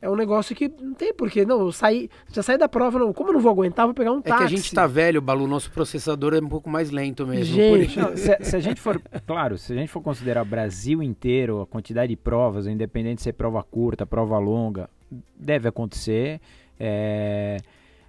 é 0.00 0.08
um 0.08 0.14
negócio 0.14 0.54
que 0.54 0.70
não 0.80 0.94
tem 0.94 1.12
porquê. 1.12 1.44
Não, 1.44 1.58
eu 1.58 1.72
saí, 1.72 2.08
já 2.32 2.40
saí 2.40 2.56
da 2.56 2.68
prova, 2.68 3.00
não. 3.00 3.12
Como 3.12 3.30
eu 3.30 3.32
não 3.32 3.40
vou 3.40 3.50
aguentar, 3.50 3.84
vou 3.84 3.94
pegar 3.96 4.12
um 4.12 4.22
táxi. 4.22 4.44
É 4.44 4.46
que 4.46 4.54
a 4.54 4.56
gente 4.56 4.72
tá 4.72 4.86
velho, 4.86 5.20
Balu, 5.20 5.48
nosso 5.48 5.72
processador 5.72 6.34
é 6.34 6.38
um 6.38 6.48
pouco 6.48 6.70
mais 6.70 6.92
lento 6.92 7.26
mesmo. 7.26 7.52
Gente, 7.52 7.98
não, 7.98 8.16
se, 8.16 8.38
se, 8.42 8.54
a 8.54 8.60
gente 8.60 8.80
for, 8.80 9.02
claro, 9.26 9.58
se 9.58 9.72
a 9.72 9.76
gente 9.76 9.90
for 9.90 10.02
considerar 10.02 10.42
o 10.42 10.44
Brasil 10.44 11.02
inteiro, 11.02 11.62
a 11.62 11.66
quantidade 11.66 12.10
de 12.10 12.16
provas, 12.16 12.68
independente 12.68 13.16
de 13.16 13.22
ser 13.22 13.32
prova 13.32 13.60
curta, 13.64 14.06
prova 14.06 14.38
longa, 14.38 14.88
deve 15.36 15.66
acontecer. 15.66 16.40
É, 16.78 17.56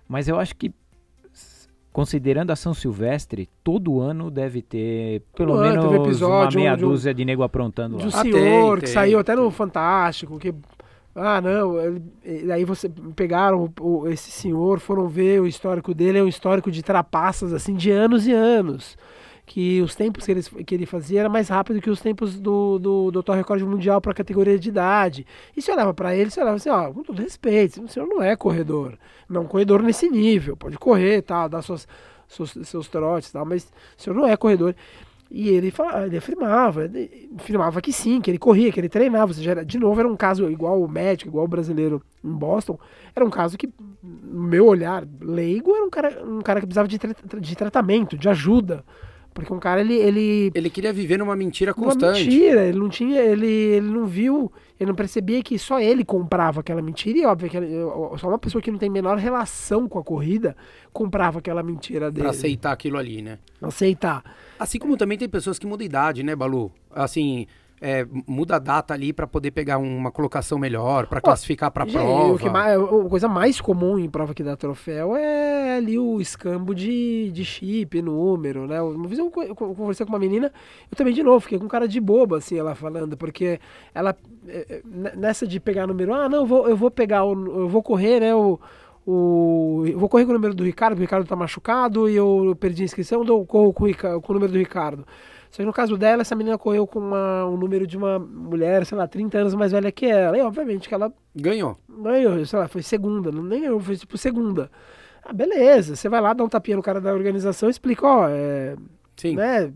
mas 0.08 0.28
eu 0.28 0.40
acho 0.40 0.56
que 0.56 0.72
considerando 1.94 2.50
a 2.50 2.56
São 2.56 2.74
Silvestre, 2.74 3.48
todo 3.64 4.02
ano 4.02 4.32
deve 4.32 4.64
ter 4.64 5.22
pelo 5.36 5.54
todo 5.54 5.62
menos 5.62 5.94
episódio, 6.08 6.60
uma 6.60 6.66
meia 6.66 6.76
de 6.76 6.84
um, 6.84 6.90
dúzia 6.90 7.14
de 7.14 7.24
nego 7.24 7.44
aprontando 7.44 7.98
de 7.98 8.04
um 8.04 8.10
lá. 8.10 8.22
senhor 8.24 8.36
ah, 8.36 8.72
tem, 8.72 8.76
que 8.80 8.86
tem, 8.86 8.94
saiu 8.94 9.20
até 9.20 9.36
no 9.36 9.50
Fantástico, 9.52 10.40
que 10.40 10.54
ah, 11.16 11.40
não, 11.40 11.80
ele, 12.24 12.52
aí 12.52 12.66
você 12.66 12.90
pegaram 13.16 13.72
o, 13.80 13.84
o, 13.86 14.08
esse 14.10 14.32
senhor, 14.32 14.80
foram 14.80 15.08
ver 15.08 15.40
o 15.40 15.46
histórico 15.46 15.94
dele, 15.94 16.18
é 16.18 16.24
um 16.24 16.28
histórico 16.28 16.72
de 16.72 16.82
trapaças 16.82 17.54
assim 17.54 17.76
de 17.76 17.92
anos 17.92 18.26
e 18.28 18.32
anos 18.34 18.98
que 19.46 19.82
os 19.82 19.94
tempos 19.94 20.26
que 20.26 20.32
ele, 20.32 20.42
que 20.42 20.74
ele 20.74 20.86
fazia 20.86 21.22
era 21.22 21.30
mais 21.30 21.50
rápido 21.50 21.82
que 21.82 21.90
os 21.90 22.02
tempos 22.02 22.40
do, 22.40 22.80
do, 22.80 23.12
do 23.12 23.20
atual 23.20 23.38
recorde 23.38 23.66
mundial 23.66 24.00
para 24.00 24.12
a 24.12 24.16
categoria 24.16 24.58
de 24.58 24.70
idade. 24.70 25.28
E 25.56 25.62
se 25.62 25.72
olhava 25.72 25.94
para 25.94 26.16
ele, 26.16 26.30
você 26.30 26.42
olhava 26.42 26.56
assim, 26.56 26.70
ó, 26.70 26.92
com 26.92 27.04
todo 27.04 27.22
respeito, 27.22 27.84
o 27.84 27.88
senhor 27.88 28.08
não 28.08 28.22
é 28.22 28.36
corredor, 28.36 28.98
não 29.28 29.42
é 29.42 29.44
um 29.44 29.48
corredor 29.48 29.82
nesse 29.84 30.10
nível, 30.10 30.56
pode 30.56 30.78
correr, 30.78 31.22
tal, 31.22 31.50
dar 31.50 31.62
suas, 31.62 31.88
seus, 32.28 32.52
seus 32.64 32.88
trotes, 32.88 33.32
tal, 33.32 33.46
mas 33.46 33.64
o 33.98 34.02
senhor 34.02 34.16
não 34.16 34.26
é 34.26 34.38
corredor. 34.38 34.76
E 35.30 35.50
ele, 35.50 35.72
falava, 35.72 36.06
ele 36.06 36.16
afirmava, 36.16 36.86
ele 36.86 37.30
afirmava 37.40 37.82
que 37.82 37.92
sim, 37.92 38.22
que 38.22 38.30
ele 38.30 38.38
corria, 38.38 38.72
que 38.72 38.80
ele 38.80 38.88
treinava. 38.88 39.34
Seja, 39.34 39.50
era, 39.50 39.66
de 39.66 39.80
novo, 39.80 40.00
era 40.00 40.08
um 40.08 40.16
caso 40.16 40.48
igual 40.48 40.80
o 40.80 40.88
médico, 40.88 41.28
igual 41.28 41.46
o 41.46 41.48
brasileiro 41.48 42.04
em 42.24 42.32
Boston. 42.32 42.78
Era 43.16 43.26
um 43.26 43.32
caso 43.32 43.58
que, 43.58 43.68
no 44.04 44.44
meu 44.44 44.68
olhar 44.68 45.08
leigo, 45.20 45.76
era 45.76 45.84
um 45.84 45.90
cara, 45.90 46.24
um 46.24 46.40
cara 46.40 46.60
que 46.60 46.68
precisava 46.68 46.88
de, 46.88 47.00
tra 47.00 47.40
de 47.40 47.56
tratamento, 47.56 48.16
de 48.16 48.30
ajuda 48.30 48.86
Porque 49.34 49.52
um 49.54 49.60
cara, 49.60 49.82
ele. 49.82 49.96
Ele, 49.96 50.52
ele 50.54 50.70
queria 50.70 50.94
viver 50.94 51.18
numa 51.18 51.36
mentira 51.36 51.74
uma 51.76 51.86
constante. 51.88 52.24
mentira, 52.26 52.66
ele 52.66 52.78
não 52.78 52.90
tinha. 52.90 53.20
Ele, 53.22 53.48
ele 53.48 53.88
não 53.90 54.06
viu, 54.06 54.52
ele 54.80 54.90
não 54.90 54.96
percebia 54.96 55.42
que 55.42 55.58
só 55.58 55.80
ele 55.80 56.06
comprava 56.06 56.60
aquela 56.60 56.82
mentira. 56.82 57.18
E 57.18 57.26
óbvio 57.26 57.50
que 57.50 57.58
ele- 57.58 57.74
só 58.20 58.28
uma 58.28 58.38
pessoa 58.40 58.62
que 58.62 58.70
não 58.72 58.78
tem 58.78 58.90
menor 58.90 59.18
relação 59.18 59.88
com 59.88 59.98
a 60.00 60.04
corrida 60.04 60.56
comprava 60.92 61.40
aquela 61.40 61.64
mentira 61.64 62.12
dele. 62.12 62.24
Pra 62.24 62.30
aceitar 62.32 62.72
aquilo 62.72 62.98
ali, 62.98 63.22
né? 63.22 63.40
Aceitar. 63.62 64.24
Assim 64.60 64.78
como 64.80 64.96
também 64.96 65.18
tem 65.18 65.28
pessoas 65.28 65.58
que 65.58 65.66
mudam 65.66 65.86
idade, 65.86 66.22
né, 66.24 66.36
Balu? 66.36 66.72
Assim, 66.92 67.48
é, 67.86 68.08
muda 68.26 68.56
a 68.56 68.60
data 68.60 68.94
ali 68.94 69.12
pra 69.12 69.28
poder 69.28 69.52
pegar 69.52 69.78
uma 69.78 70.10
colocação 70.10 70.58
melhor, 70.58 71.06
pra 71.08 71.20
classificar 71.20 71.70
Gente, 71.84 71.92
prova. 71.92 72.34
O 72.34 72.38
que 72.38 72.50
mais, 72.50 72.80
a 72.82 73.10
coisa 73.10 73.28
mais 73.28 73.60
comum 73.60 74.00
em 74.00 74.10
prova 74.10 74.34
que 74.34 74.42
dá 74.42 74.56
troféu 74.56 75.18
é 75.18 75.76
ali 75.76 76.00
o 76.00 76.22
escambo 76.22 76.74
de, 76.74 77.30
de 77.34 77.44
chip, 77.44 78.02
número, 78.02 78.66
né? 78.66 78.82
Uma 78.82 79.06
vez 79.06 79.20
eu, 79.20 79.30
eu 79.46 79.54
conversei 79.54 80.06
com 80.06 80.14
uma 80.14 80.20
menina, 80.20 80.50
eu 80.90 80.96
também 80.96 81.14
de 81.14 81.22
novo, 81.22 81.42
fiquei 81.42 81.60
com 81.60 81.68
cara 81.68 81.86
de 81.86 82.00
boba, 82.00 82.38
assim, 82.38 82.58
ela 82.58 82.74
falando, 82.74 83.18
porque 83.18 83.60
ela, 83.94 84.16
eh, 84.48 84.82
n- 84.86 85.12
nessa 85.18 85.46
de 85.46 85.60
pegar 85.60 85.86
número, 85.86 86.14
ah, 86.14 86.30
não, 86.30 86.40
eu 86.40 86.46
vou, 86.46 86.70
eu 86.70 86.78
vou 86.78 86.90
pegar, 86.90 87.26
o, 87.26 87.34
eu 87.34 87.68
vou 87.68 87.84
correr, 87.84 88.22
né, 88.22 88.34
o, 88.34 88.58
o, 89.06 89.84
eu 89.86 90.00
vou 90.00 90.08
correr 90.08 90.24
com 90.26 90.32
o 90.32 90.36
número 90.36 90.54
do 90.54 90.64
Ricardo, 90.64 90.94
porque 90.94 91.04
o 91.04 91.08
Ricardo 91.08 91.28
tá 91.28 91.36
machucado 91.36 92.10
e 92.10 92.16
eu 92.16 92.56
perdi 92.60 92.84
a 92.84 92.86
inscrição, 92.86 93.24
então 93.24 93.38
eu 93.38 93.46
corro 93.46 93.74
com 93.74 93.84
o, 93.84 93.88
Rica- 93.88 94.20
com 94.22 94.32
o 94.32 94.36
número 94.36 94.52
do 94.54 94.58
Ricardo. 94.58 95.06
Só 95.54 95.58
que 95.62 95.66
no 95.68 95.72
caso 95.72 95.96
dela, 95.96 96.24
essa 96.24 96.34
menina 96.34 96.58
correu 96.58 96.88
com 96.88 96.98
uma, 96.98 97.46
o 97.46 97.56
número 97.56 97.86
de 97.86 97.96
uma 97.96 98.18
mulher, 98.18 98.88
sei 98.88 98.98
lá, 98.98 99.08
30 99.08 99.38
anos 99.38 99.54
mais 99.54 99.72
velha 99.72 99.92
que 99.92 100.08
ela. 100.08 100.36
E 100.36 100.42
obviamente 100.42 100.90
que 100.90 100.96
ela 100.96 101.14
Ganhou. 101.36 101.78
ganhou, 101.88 102.44
sei 102.44 102.58
lá, 102.58 102.68
foi 102.68 102.82
segunda, 102.82 103.32
não 103.32 103.44
nem 103.44 103.62
ganhou, 103.62 103.80
foi 103.80 103.96
tipo 103.96 104.18
segunda. 104.18 104.72
Ah, 105.24 105.32
beleza, 105.32 105.96
você 105.96 106.10
vai 106.10 106.20
lá, 106.22 106.34
dá 106.34 106.44
um 106.44 106.50
tapinha 106.50 106.76
no 106.76 106.82
cara 106.82 107.00
da 107.00 107.14
organização 107.14 107.70
e 107.70 107.72
explica, 107.72 108.04
ó, 108.04 108.28
é, 108.30 108.76
Sim. 109.16 109.36
né, 109.36 109.72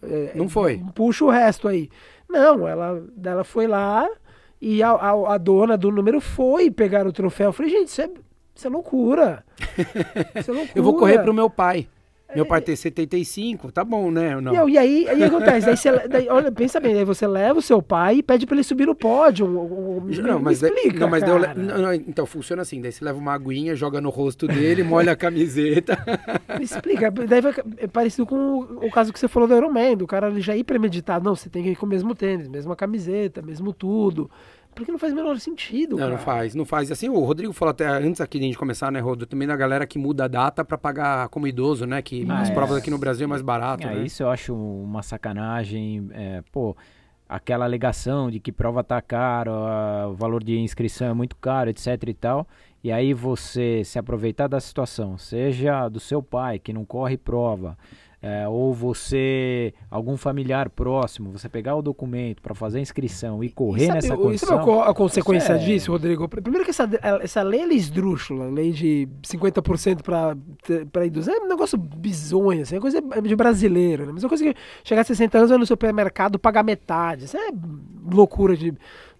é, 0.00 0.30
Não 0.36 0.48
foi. 0.48 0.80
puxa 0.94 1.24
o 1.24 1.28
resto 1.30 1.66
aí. 1.66 1.90
Não, 2.30 2.68
ela, 2.68 3.02
ela 3.24 3.42
foi 3.42 3.66
lá 3.66 4.08
e 4.62 4.80
a, 4.80 4.90
a, 4.92 5.34
a 5.34 5.38
dona 5.38 5.76
do 5.76 5.90
número 5.90 6.20
foi 6.20 6.70
pegar 6.70 7.04
o 7.04 7.12
troféu. 7.12 7.48
Eu 7.48 7.52
falei, 7.52 7.72
gente, 7.72 7.88
isso 7.88 8.00
é, 8.00 8.10
isso 8.54 8.66
é 8.68 8.70
loucura. 8.70 9.44
Isso 10.38 10.52
é 10.52 10.54
loucura. 10.54 10.72
Eu 10.78 10.82
vou 10.84 10.94
correr 10.96 11.18
pro 11.18 11.34
meu 11.34 11.50
pai. 11.50 11.88
Meu 12.34 12.44
pai 12.44 12.60
tem 12.60 12.74
75, 12.74 13.70
tá 13.70 13.84
bom, 13.84 14.10
né? 14.10 14.34
Não. 14.40 14.52
Não, 14.52 14.68
e 14.68 14.76
aí, 14.76 15.08
aí 15.08 15.22
acontece, 15.22 15.64
daí 15.66 15.76
você, 15.76 16.08
daí, 16.08 16.28
olha, 16.28 16.50
pensa 16.50 16.80
bem, 16.80 16.92
daí 16.94 17.04
você 17.04 17.26
leva 17.26 17.60
o 17.60 17.62
seu 17.62 17.80
pai 17.80 18.16
e 18.16 18.22
pede 18.22 18.44
pra 18.46 18.56
ele 18.56 18.64
subir 18.64 18.84
no 18.86 18.94
pódio. 18.94 19.46
um- 19.46 20.00
me- 20.00 20.18
Não, 20.18 20.40
mas, 20.40 20.60
daí- 20.60 20.70
explica, 20.72 20.98
não, 21.00 21.08
mas 21.08 21.22
daí 21.22 21.54
não, 21.56 21.78
não, 21.82 21.94
então 21.94 22.26
funciona 22.26 22.62
assim, 22.62 22.80
daí 22.80 22.90
você 22.92 23.04
leva 23.04 23.18
uma 23.18 23.32
aguinha, 23.32 23.74
joga 23.76 24.00
no 24.00 24.10
rosto 24.10 24.46
dele, 24.48 24.82
molha 24.82 25.12
a 25.12 25.16
camiseta. 25.16 25.96
Me 26.58 26.64
explica, 26.64 27.10
daí 27.10 27.40
vai, 27.40 27.54
é 27.78 27.86
parecido 27.86 28.26
com 28.26 28.36
o, 28.36 28.86
o 28.86 28.90
caso 28.90 29.12
que 29.12 29.20
você 29.20 29.28
falou 29.28 29.48
do 29.48 29.56
Iron 29.56 29.70
Man, 29.72 29.94
do 29.96 30.06
cara 30.06 30.28
ele 30.28 30.40
já 30.40 30.56
ir 30.56 30.64
premeditado. 30.64 31.24
Não, 31.24 31.34
você 31.36 31.48
tem 31.48 31.62
que 31.62 31.70
ir 31.70 31.76
com 31.76 31.86
o 31.86 31.88
mesmo 31.88 32.14
tênis, 32.14 32.48
mesma 32.48 32.74
camiseta, 32.74 33.40
mesmo 33.40 33.72
tudo. 33.72 34.28
Porque 34.76 34.92
não 34.92 34.98
faz 34.98 35.12
o 35.12 35.16
menor 35.16 35.40
sentido, 35.40 35.92
Não, 35.92 35.98
cara. 35.98 36.10
não 36.10 36.18
faz, 36.18 36.54
não 36.54 36.64
faz. 36.64 36.92
Assim, 36.92 37.08
o 37.08 37.18
Rodrigo 37.24 37.52
falou 37.52 37.70
até 37.70 37.86
antes 37.88 38.20
aqui 38.20 38.38
de 38.38 38.44
a 38.44 38.48
gente 38.48 38.58
começar, 38.58 38.92
né, 38.92 39.00
Rodo? 39.00 39.26
Também 39.26 39.48
da 39.48 39.56
galera 39.56 39.86
que 39.86 39.98
muda 39.98 40.26
a 40.26 40.28
data 40.28 40.64
pra 40.64 40.76
pagar 40.78 41.28
como 41.30 41.46
idoso, 41.48 41.86
né? 41.86 42.00
Que 42.02 42.24
Ah, 42.28 42.42
as 42.42 42.50
é. 42.50 42.54
provas 42.54 42.76
aqui 42.76 42.90
no 42.90 42.98
Brasil 42.98 43.24
é 43.24 43.26
mais 43.26 43.40
barato, 43.42 43.86
É, 43.86 43.94
né? 43.94 44.04
Isso 44.04 44.22
eu 44.22 44.28
acho 44.30 44.54
uma 44.54 45.02
sacanagem. 45.02 46.08
é, 46.12 46.42
pô, 46.52 46.76
aquela 47.28 47.64
alegação 47.64 48.30
de 48.30 48.38
que 48.38 48.52
prova 48.52 48.84
tá 48.84 49.00
caro, 49.02 49.50
ah, 49.50 50.08
o 50.10 50.14
valor 50.14 50.44
de 50.44 50.58
inscrição 50.58 51.08
é 51.08 51.12
muito 51.14 51.34
caro, 51.36 51.70
etc 51.70 51.86
e 52.06 52.14
tal. 52.14 52.46
E 52.84 52.92
aí 52.92 53.12
você 53.14 53.82
se 53.84 53.98
aproveitar 53.98 54.46
da 54.46 54.60
situação, 54.60 55.18
seja 55.18 55.88
do 55.88 55.98
seu 55.98 56.22
pai 56.22 56.58
que 56.60 56.72
não 56.72 56.84
corre 56.84 57.16
prova, 57.16 57.76
é, 58.22 58.48
ou 58.48 58.72
você, 58.72 59.74
algum 59.90 60.16
familiar 60.16 60.70
próximo, 60.70 61.30
você 61.30 61.48
pegar 61.48 61.76
o 61.76 61.82
documento 61.82 62.40
para 62.40 62.54
fazer 62.54 62.78
a 62.78 62.80
inscrição 62.80 63.44
e 63.44 63.50
correr 63.50 63.86
sabe, 63.86 63.94
nessa 63.94 64.16
condição. 64.16 64.48
sabe 64.48 64.64
qual 64.64 64.82
a 64.82 64.94
consequência 64.94 65.52
isso 65.54 65.62
é- 65.62 65.66
disso, 65.66 65.92
Rodrigo? 65.92 66.26
Primeiro 66.28 66.64
que 66.64 66.70
essa, 66.70 66.88
essa 67.20 67.42
lei 67.42 67.60
é 67.60 67.74
esdrúxula, 67.74 68.48
lei 68.48 68.72
de 68.72 69.06
50% 69.22 70.02
para 70.02 71.06
idosos. 71.06 71.28
É 71.28 71.38
um 71.38 71.48
negócio 71.48 71.76
bizonho, 71.76 72.62
assim, 72.62 72.76
é 72.76 72.80
coisa 72.80 73.00
de 73.00 73.36
brasileiro. 73.36 74.04
Né? 74.04 74.10
A 74.10 74.14
mesma 74.14 74.28
coisa 74.28 74.44
que 74.44 74.54
chegar 74.82 75.02
a 75.02 75.04
60 75.04 75.36
anos 75.36 75.50
vai 75.50 75.58
no 75.58 75.66
supermercado 75.66 76.38
pagar 76.38 76.62
metade. 76.62 77.26
Isso 77.26 77.36
é 77.36 77.50
loucura 78.10 78.56
de, 78.56 78.72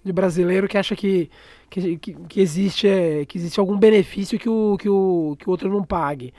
de 0.03 0.13
brasileiro 0.13 0.67
que 0.67 0.79
acha 0.79 0.97
que, 0.97 1.31
que, 1.69 1.99
que, 1.99 2.15
que 2.15 2.41
existe, 2.41 2.89
é, 2.89 3.27
que 3.27 3.37
existe 3.37 3.61
algum 3.61 3.79
benefício 3.79 4.39
que 4.39 4.49
o, 4.49 4.77
que, 4.79 4.89
o, 4.89 5.37
que 5.39 5.47
o 5.47 5.51
outro 5.51 5.69
não 5.69 5.85
pague. 5.85 6.33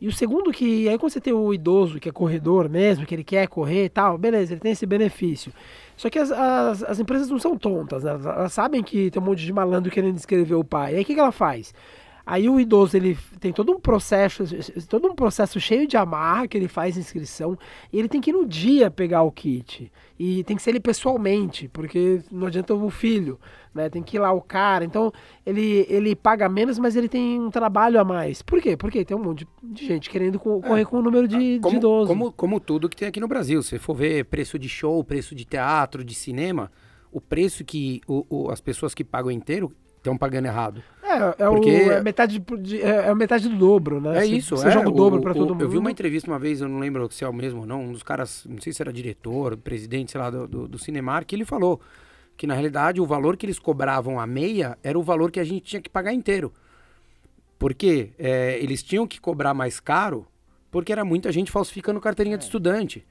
E 0.00 0.06
o 0.06 0.12
segundo 0.12 0.52
que, 0.52 0.88
aí 0.88 0.96
quando 0.96 1.12
você 1.12 1.20
tem 1.20 1.32
o 1.32 1.52
idoso 1.52 1.98
que 1.98 2.08
é 2.08 2.12
corredor 2.12 2.68
mesmo, 2.68 3.04
que 3.04 3.14
ele 3.14 3.24
quer 3.24 3.48
correr 3.48 3.86
e 3.86 3.88
tal, 3.88 4.16
beleza, 4.16 4.52
ele 4.52 4.60
tem 4.60 4.72
esse 4.72 4.86
benefício. 4.86 5.52
Só 5.96 6.08
que 6.08 6.18
as, 6.18 6.30
as, 6.30 6.82
as 6.84 7.00
empresas 7.00 7.28
não 7.28 7.38
são 7.38 7.58
tontas, 7.58 8.04
né? 8.04 8.12
elas, 8.12 8.52
sabem 8.52 8.82
que 8.82 9.10
tem 9.10 9.20
um 9.20 9.24
monte 9.24 9.44
de 9.44 9.52
malandro 9.52 9.90
querendo 9.90 10.14
inscrever 10.14 10.56
o 10.56 10.64
pai. 10.64 10.94
Aí 10.94 11.02
o 11.02 11.04
que, 11.04 11.14
que 11.14 11.20
ela 11.20 11.32
faz? 11.32 11.74
Aí 12.24 12.46
o 12.46 12.60
idoso 12.60 12.94
ele 12.94 13.18
tem 13.40 13.54
todo 13.54 13.72
um 13.72 13.80
processo, 13.80 14.44
todo 14.86 15.08
um 15.08 15.14
processo 15.14 15.58
cheio 15.58 15.88
de 15.88 15.96
amarra 15.96 16.46
que 16.46 16.58
ele 16.58 16.68
faz 16.68 16.98
inscrição 16.98 17.58
e 17.90 17.98
ele 17.98 18.06
tem 18.06 18.20
que 18.20 18.28
ir 18.28 18.34
no 18.34 18.46
dia 18.46 18.90
pegar 18.90 19.22
o 19.22 19.32
kit. 19.32 19.90
E 20.18 20.44
tem 20.44 20.54
que 20.54 20.62
ser 20.62 20.70
ele 20.70 20.80
pessoalmente, 20.80 21.68
porque 21.68 22.20
não 22.30 22.46
adianta 22.46 22.74
o 22.74 22.90
filho, 22.90 23.40
né? 23.78 23.88
Tem 23.88 24.02
que 24.02 24.16
ir 24.16 24.20
lá 24.20 24.30
o 24.32 24.42
cara. 24.42 24.84
Então 24.84 25.10
ele, 25.46 25.86
ele 25.88 26.14
paga 26.14 26.48
menos, 26.48 26.78
mas 26.78 26.94
ele 26.96 27.08
tem 27.08 27.40
um 27.40 27.50
trabalho 27.50 27.98
a 27.98 28.04
mais. 28.04 28.42
Por 28.42 28.60
quê? 28.60 28.76
Porque 28.76 29.04
tem 29.04 29.16
um 29.16 29.22
monte 29.22 29.46
de 29.62 29.86
gente 29.86 30.10
querendo 30.10 30.38
co- 30.38 30.60
correr 30.60 30.84
com 30.84 30.98
o 30.98 31.02
número 31.02 31.26
de, 31.26 31.38
de 31.38 31.56
É. 31.56 31.60
Como, 31.60 31.76
idosos. 31.76 32.08
como, 32.08 32.32
como 32.32 32.60
tudo 32.60 32.88
que 32.88 32.96
tem 32.96 33.08
aqui 33.08 33.20
no 33.20 33.28
Brasil. 33.28 33.62
Se 33.62 33.78
for 33.78 33.94
ver 33.94 34.24
preço 34.26 34.58
de 34.58 34.68
show, 34.68 35.02
preço 35.02 35.34
de 35.34 35.44
teatro, 35.46 36.04
de 36.04 36.14
cinema, 36.14 36.70
o 37.10 37.20
preço 37.20 37.64
que 37.64 38.02
o, 38.06 38.26
o- 38.28 38.50
as 38.50 38.60
pessoas 38.60 38.92
que 38.94 39.02
pagam 39.02 39.30
inteiro 39.30 39.72
estão 39.96 40.16
pagando 40.16 40.46
errado. 40.46 40.82
É, 41.02 41.16
é, 41.44 41.48
Porque- 41.48 41.70
o, 41.70 41.92
é, 41.92 42.02
metade, 42.02 42.38
de- 42.60 42.80
é, 42.80 43.08
é 43.08 43.14
metade 43.14 43.48
do 43.48 43.56
dobro, 43.56 44.00
né? 44.00 44.18
É 44.20 44.26
isso, 44.26 44.56
Você 44.56 44.68
é. 44.68 44.70
joga 44.70 44.88
o 44.88 44.92
dobro 44.92 45.20
pra 45.20 45.32
o- 45.32 45.34
todo 45.34 45.54
mundo. 45.54 45.62
Eu 45.62 45.68
vi 45.68 45.76
uma 45.76 45.90
entrevista 45.90 46.30
uma 46.30 46.38
vez, 46.38 46.60
eu 46.60 46.68
não 46.68 46.78
lembro 46.78 47.10
se 47.10 47.24
é 47.24 47.28
o 47.28 47.32
mesmo 47.32 47.60
ou 47.62 47.66
não, 47.66 47.82
um 47.82 47.92
dos 47.92 48.02
caras, 48.04 48.46
não 48.48 48.60
sei 48.60 48.72
se 48.72 48.80
era 48.80 48.92
diretor, 48.92 49.56
presidente, 49.56 50.12
sei 50.12 50.20
lá, 50.20 50.30
do, 50.30 50.46
do, 50.46 50.68
do 50.68 50.78
Cinemark, 50.78 51.26
que 51.26 51.34
ele 51.34 51.44
falou 51.44 51.80
que 52.38 52.46
na 52.46 52.54
realidade 52.54 53.00
o 53.00 53.04
valor 53.04 53.36
que 53.36 53.44
eles 53.44 53.58
cobravam 53.58 54.18
a 54.18 54.26
meia 54.26 54.78
era 54.82 54.98
o 54.98 55.02
valor 55.02 55.30
que 55.30 55.40
a 55.40 55.44
gente 55.44 55.62
tinha 55.64 55.82
que 55.82 55.90
pagar 55.90 56.14
inteiro. 56.14 56.50
Porque 57.58 58.12
é, 58.18 58.56
eles 58.62 58.82
tinham 58.82 59.06
que 59.06 59.20
cobrar 59.20 59.52
mais 59.52 59.80
caro 59.80 60.26
porque 60.70 60.92
era 60.92 61.04
muita 61.04 61.32
gente 61.32 61.50
falsificando 61.50 62.00
carteirinha 62.00 62.38
de 62.38 62.44
estudante. 62.44 63.04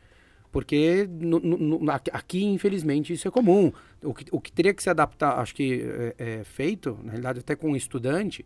Porque 0.51 1.07
no- 1.11 1.39
no- 1.41 1.91
aqui- 1.91 2.45
infelizmente, 2.45 3.11
isso 3.11 3.27
é 3.27 3.31
comum. 3.31 3.71
O 4.01 4.13
que, 4.13 4.25
o 4.31 4.39
que 4.39 4.51
teria 4.51 4.73
que 4.73 4.81
se 4.81 4.89
adaptar, 4.89 5.37
acho 5.39 5.53
que 5.53 5.83
é, 6.17 6.39
é 6.39 6.43
feito, 6.45 6.97
na 7.03 7.11
realidade, 7.11 7.39
até 7.39 7.53
com 7.55 7.73
o 7.73 7.75
estudante, 7.75 8.45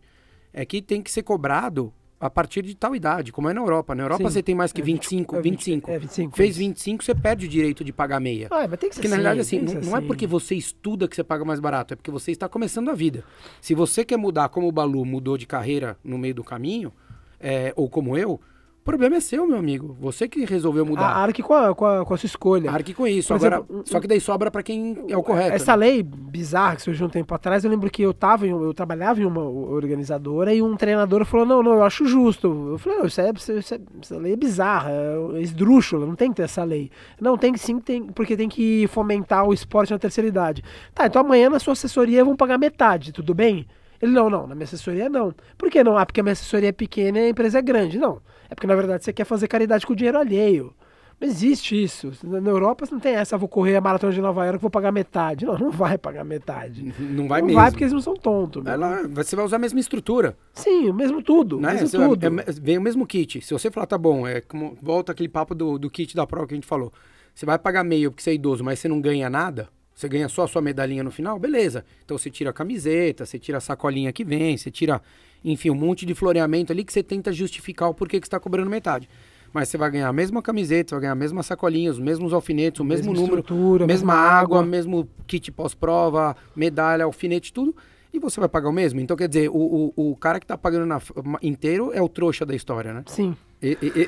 é 0.52 0.64
que 0.66 0.82
tem 0.82 1.00
que 1.00 1.10
ser 1.12 1.22
cobrado 1.22 1.92
a 2.22 2.30
partir 2.30 2.62
de 2.62 2.76
tal 2.76 2.94
idade, 2.94 3.32
como 3.32 3.48
é 3.48 3.52
na 3.52 3.60
Europa. 3.60 3.96
Na 3.96 4.04
Europa 4.04 4.18
Sim. 4.22 4.30
você 4.30 4.42
tem 4.44 4.54
mais 4.54 4.72
que 4.72 4.80
É 4.80 4.84
20, 4.84 5.00
25, 5.02 5.36
é 5.36 5.40
20, 5.40 5.50
25. 5.56 5.90
é 5.90 5.98
25, 5.98 6.36
Fez 6.36 6.50
isso. 6.50 6.58
25, 6.60 7.02
você 7.02 7.14
perde 7.16 7.46
o 7.46 7.48
direito 7.48 7.82
de 7.82 7.92
pagar 7.92 8.20
meia. 8.20 8.46
Ah, 8.48 8.68
mas 8.68 8.78
tem 8.78 8.88
que 8.88 8.94
ser 8.94 9.00
Porque 9.02 9.08
na 9.08 9.16
realidade, 9.16 9.40
assim, 9.40 9.58
não, 9.58 9.74
não 9.74 9.96
é 9.96 9.98
assim. 9.98 10.06
porque 10.06 10.24
você 10.24 10.54
estuda 10.54 11.08
que 11.08 11.16
você 11.16 11.24
paga 11.24 11.44
mais 11.44 11.58
barato, 11.58 11.94
é 11.94 11.96
porque 11.96 12.12
você 12.12 12.30
está 12.30 12.48
começando 12.48 12.90
a 12.90 12.94
vida. 12.94 13.24
Se 13.60 13.74
você 13.74 14.04
quer 14.04 14.16
mudar 14.16 14.48
como 14.50 14.68
o 14.68 14.72
Balu 14.72 15.04
mudou 15.04 15.36
de 15.36 15.46
carreira 15.46 15.98
no 16.04 16.16
meio 16.16 16.32
do 16.34 16.44
caminho, 16.44 16.92
é, 17.40 17.72
ou 17.74 17.90
como 17.90 18.16
eu, 18.16 18.40
o 18.82 18.84
problema 18.84 19.14
é 19.14 19.20
seu, 19.20 19.46
meu 19.46 19.56
amigo. 19.58 19.96
Você 20.00 20.26
que 20.26 20.44
resolveu 20.44 20.82
A 20.84 20.86
mudar. 20.88 21.06
arque 21.06 21.40
com 21.40 21.54
a, 21.54 21.72
com, 21.72 21.86
a, 21.86 22.04
com 22.04 22.14
a 22.14 22.16
sua 22.16 22.26
escolha. 22.26 22.68
Arque 22.68 22.92
com 22.92 23.06
isso. 23.06 23.28
Por 23.28 23.36
Agora, 23.36 23.56
exemplo, 23.58 23.82
só 23.86 24.00
que 24.00 24.08
daí 24.08 24.20
sobra 24.20 24.50
pra 24.50 24.60
quem 24.60 25.04
é 25.08 25.16
o 25.16 25.22
correto. 25.22 25.54
Essa 25.54 25.76
né? 25.76 25.86
lei 25.86 26.02
bizarra 26.02 26.74
que 26.74 26.82
surgiu 26.82 27.06
um 27.06 27.08
tempo 27.08 27.32
atrás, 27.32 27.62
eu 27.64 27.70
lembro 27.70 27.88
que 27.88 28.02
eu 28.02 28.12
tava 28.12 28.44
eu 28.44 28.74
trabalhava 28.74 29.20
em 29.20 29.24
uma 29.24 29.40
organizadora 29.42 30.52
e 30.52 30.60
um 30.60 30.76
treinador 30.76 31.24
falou: 31.24 31.46
"Não, 31.46 31.62
não, 31.62 31.74
eu 31.74 31.84
acho 31.84 32.04
justo". 32.06 32.70
Eu 32.72 32.78
falei: 32.78 32.98
"Não, 32.98 33.06
isso 33.06 33.20
é, 33.20 33.30
isso 33.36 33.74
é- 33.74 33.80
essa 34.02 34.18
lei 34.18 34.32
é 34.32 34.36
bizarra, 34.36 34.90
é 34.90 35.40
esdrúxula, 35.40 36.04
não 36.04 36.16
tem 36.16 36.30
que 36.30 36.36
ter 36.38 36.42
essa 36.42 36.64
lei". 36.64 36.90
Não, 37.20 37.38
tem 37.38 37.52
que 37.52 37.60
sim, 37.60 37.78
tem, 37.78 38.02
porque 38.08 38.36
tem 38.36 38.48
que 38.48 38.88
fomentar 38.88 39.46
o 39.46 39.54
esporte 39.54 39.92
na 39.92 39.98
terceira 40.00 40.26
idade. 40.26 40.64
Tá, 40.92 41.06
então 41.06 41.22
amanhã 41.22 41.48
na 41.48 41.60
sua 41.60 41.74
assessoria 41.74 42.24
vão 42.24 42.34
pagar 42.34 42.58
metade, 42.58 43.12
tudo 43.12 43.32
bem? 43.32 43.64
Ele, 44.00 44.10
não, 44.10 44.28
não, 44.28 44.48
na 44.48 44.54
minha 44.56 44.64
assessoria 44.64 45.08
não. 45.08 45.32
Por 45.56 45.70
que 45.70 45.84
não? 45.84 45.96
Ah, 45.96 46.04
porque 46.04 46.18
a 46.18 46.24
minha 46.24 46.32
assessoria 46.32 46.70
é 46.70 46.72
pequena 46.72 47.20
e 47.20 47.26
a 47.26 47.28
empresa 47.28 47.60
é 47.60 47.62
grande. 47.62 47.98
Não, 47.98 48.18
é 48.52 48.54
porque 48.54 48.66
na 48.66 48.74
verdade 48.74 49.04
você 49.04 49.12
quer 49.12 49.24
fazer 49.24 49.48
caridade 49.48 49.86
com 49.86 49.92
o 49.92 49.96
dinheiro 49.96 50.18
alheio. 50.18 50.72
Não 51.20 51.28
existe 51.28 51.80
isso. 51.80 52.10
Na 52.24 52.50
Europa 52.50 52.84
você 52.84 52.92
não 52.92 53.00
tem 53.00 53.14
essa, 53.14 53.38
vou 53.38 53.48
correr 53.48 53.76
a 53.76 53.80
maratona 53.80 54.12
de 54.12 54.20
Nova 54.20 54.44
York, 54.44 54.60
vou 54.60 54.70
pagar 54.70 54.90
metade. 54.90 55.44
Não, 55.46 55.56
não 55.58 55.70
vai 55.70 55.96
pagar 55.96 56.24
metade. 56.24 56.92
Não 56.98 57.28
vai 57.28 57.40
não 57.40 57.46
mesmo. 57.46 57.60
vai 57.60 57.70
porque 57.70 57.84
eles 57.84 57.92
não 57.92 58.00
são 58.00 58.14
tontos. 58.14 58.66
Ela- 58.66 59.06
você 59.08 59.36
vai 59.36 59.44
usar 59.44 59.56
a 59.56 59.58
mesma 59.60 59.78
estrutura. 59.78 60.36
Sim, 60.52 60.90
o 60.90 60.94
mesmo 60.94 61.22
tudo. 61.22 61.60
Né? 61.60 61.72
Mesmo 61.74 61.86
Você 61.88 61.96
vai- 61.98 62.08
tudo. 62.08 62.26
é 62.40 62.44
vem 62.60 62.76
o 62.76 62.82
mesmo 62.82 63.06
kit. 63.06 63.40
Se 63.40 63.52
você 63.52 63.70
falar, 63.70 63.86
tá 63.86 63.96
bom, 63.96 64.26
é 64.26 64.40
como, 64.40 64.76
volta 64.82 65.12
aquele 65.12 65.28
papo 65.28 65.54
do, 65.54 65.78
do 65.78 65.88
kit 65.88 66.14
da 66.16 66.26
prova 66.26 66.46
que 66.46 66.54
a 66.54 66.56
gente 66.56 66.66
falou. 66.66 66.92
Você 67.34 67.46
vai 67.46 67.56
pagar 67.58 67.84
meio 67.84 68.10
porque 68.10 68.22
você 68.22 68.30
é 68.30 68.34
idoso, 68.34 68.64
mas 68.64 68.80
você 68.80 68.88
não 68.88 69.00
ganha 69.00 69.30
nada, 69.30 69.68
você 69.94 70.08
ganha 70.08 70.28
só 70.28 70.44
a 70.44 70.48
sua 70.48 70.62
medalhinha 70.62 71.02
no 71.02 71.10
final, 71.10 71.38
beleza. 71.38 71.84
Então 72.04 72.16
você 72.18 72.30
tira 72.30 72.50
a 72.50 72.52
camiseta, 72.52 73.24
você 73.26 73.38
tira 73.38 73.58
a 73.58 73.60
sacolinha 73.60 74.12
que 74.12 74.24
vem, 74.24 74.56
você 74.56 74.70
tira, 74.70 75.00
enfim, 75.44 75.70
um 75.70 75.74
monte 75.74 76.04
de 76.06 76.14
floreamento 76.14 76.72
ali 76.72 76.84
que 76.84 76.92
você 76.92 77.02
tenta 77.02 77.32
justificar 77.32 77.88
o 77.88 77.94
porquê 77.94 78.18
que 78.20 78.26
você 78.26 78.28
está 78.28 78.40
cobrando 78.40 78.70
metade. 78.70 79.08
mas 79.52 79.68
você 79.68 79.76
vai 79.76 79.90
ganhar 79.90 80.08
a 80.08 80.12
mesma 80.14 80.40
camiseta, 80.40 80.88
você 80.88 80.94
vai 80.94 81.00
ganhar 81.02 81.12
a 81.12 81.16
mesma 81.16 81.42
sacolinha, 81.42 81.90
os 81.90 81.98
mesmos 81.98 82.32
alfinetes, 82.32 82.80
o 82.80 82.84
mesmo 82.84 83.12
Mesma 83.12 83.20
número, 83.26 83.44
mesma 83.80 83.86
mesma 83.86 84.14
água, 84.14 84.58
água. 84.60 84.66
mesmo 84.66 85.06
kit 85.26 85.52
pós-prova, 85.52 86.34
medalha, 86.56 87.04
alfinete, 87.04 87.52
tudo. 87.52 87.76
E 88.12 88.18
você 88.18 88.38
vai 88.38 88.48
pagar 88.48 88.68
o 88.68 88.72
mesmo? 88.72 89.00
Então, 89.00 89.16
quer 89.16 89.26
dizer, 89.26 89.48
o, 89.48 89.92
o, 89.96 90.10
o 90.10 90.16
cara 90.16 90.38
que 90.38 90.46
tá 90.46 90.58
pagando 90.58 90.84
na, 90.84 91.00
inteiro 91.42 91.92
é 91.94 92.02
o 92.02 92.08
trouxa 92.08 92.44
da 92.44 92.54
história, 92.54 92.92
né? 92.92 93.02
Sim. 93.06 93.34
E- 93.62 93.78
e- 93.80 93.86
e- 93.86 94.06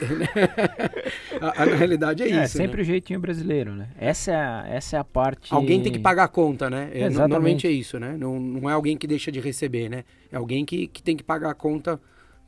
a, 1.41 1.63
a- 1.63 1.67
na 1.67 1.75
realidade 1.77 2.23
é, 2.23 2.29
É, 2.31 2.45
isso. 2.45 2.57
sempre 2.59 2.77
né? 2.79 2.83
o 2.83 2.85
jeitinho 2.85 3.19
brasileiro, 3.21 3.73
né? 3.73 3.89
Essa 3.99 4.33
é 4.33 4.37
a, 4.37 4.65
essa 4.69 4.97
é 4.97 5.01
a 5.01 5.05
parte. 5.05 5.55
Alguém 5.55 5.83
tem 5.83 5.91
que 5.93 5.99
pagar 5.99 6.25
a 6.25 6.29
conta, 6.29 6.69
né? 6.69 6.91
É, 6.93 7.09
normalmente 7.09 7.67
é 7.67 7.71
isso, 7.71 7.99
né? 7.99 8.15
Não, 8.19 8.39
não 8.39 8.69
é 8.69 8.73
alguém 8.75 8.97
que 8.97 9.07
deixa 9.07 9.33
de 9.33 9.41
receber, 9.41 9.89
né? 9.89 10.05
É 10.31 10.37
alguém 10.37 10.65
que, 10.67 10.87
que 10.87 11.03
tem 11.03 11.17
que 11.17 11.23
pagar 11.25 11.51
a 11.51 11.55
conta 11.55 11.99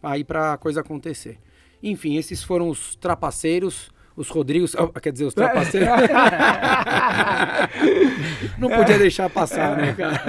aí 0.03 0.25
pra 0.25 0.57
coisa 0.59 0.81
acontecer. 0.81 1.39
Enfim, 1.83 2.17
esses 2.17 2.43
foram 2.43 2.69
os 2.69 2.97
trapaceiros, 2.97 3.91
os 4.17 4.31
Rodrigos, 4.31 4.75
ah, 4.75 4.89
quer 5.01 5.13
dizer, 5.13 5.27
os 5.27 5.35
trapaceiros. 5.35 5.89
não 8.59 8.71
podia 8.71 8.99
deixar 8.99 9.29
passar, 9.29 9.77
né, 9.77 9.93
cara? 9.93 10.23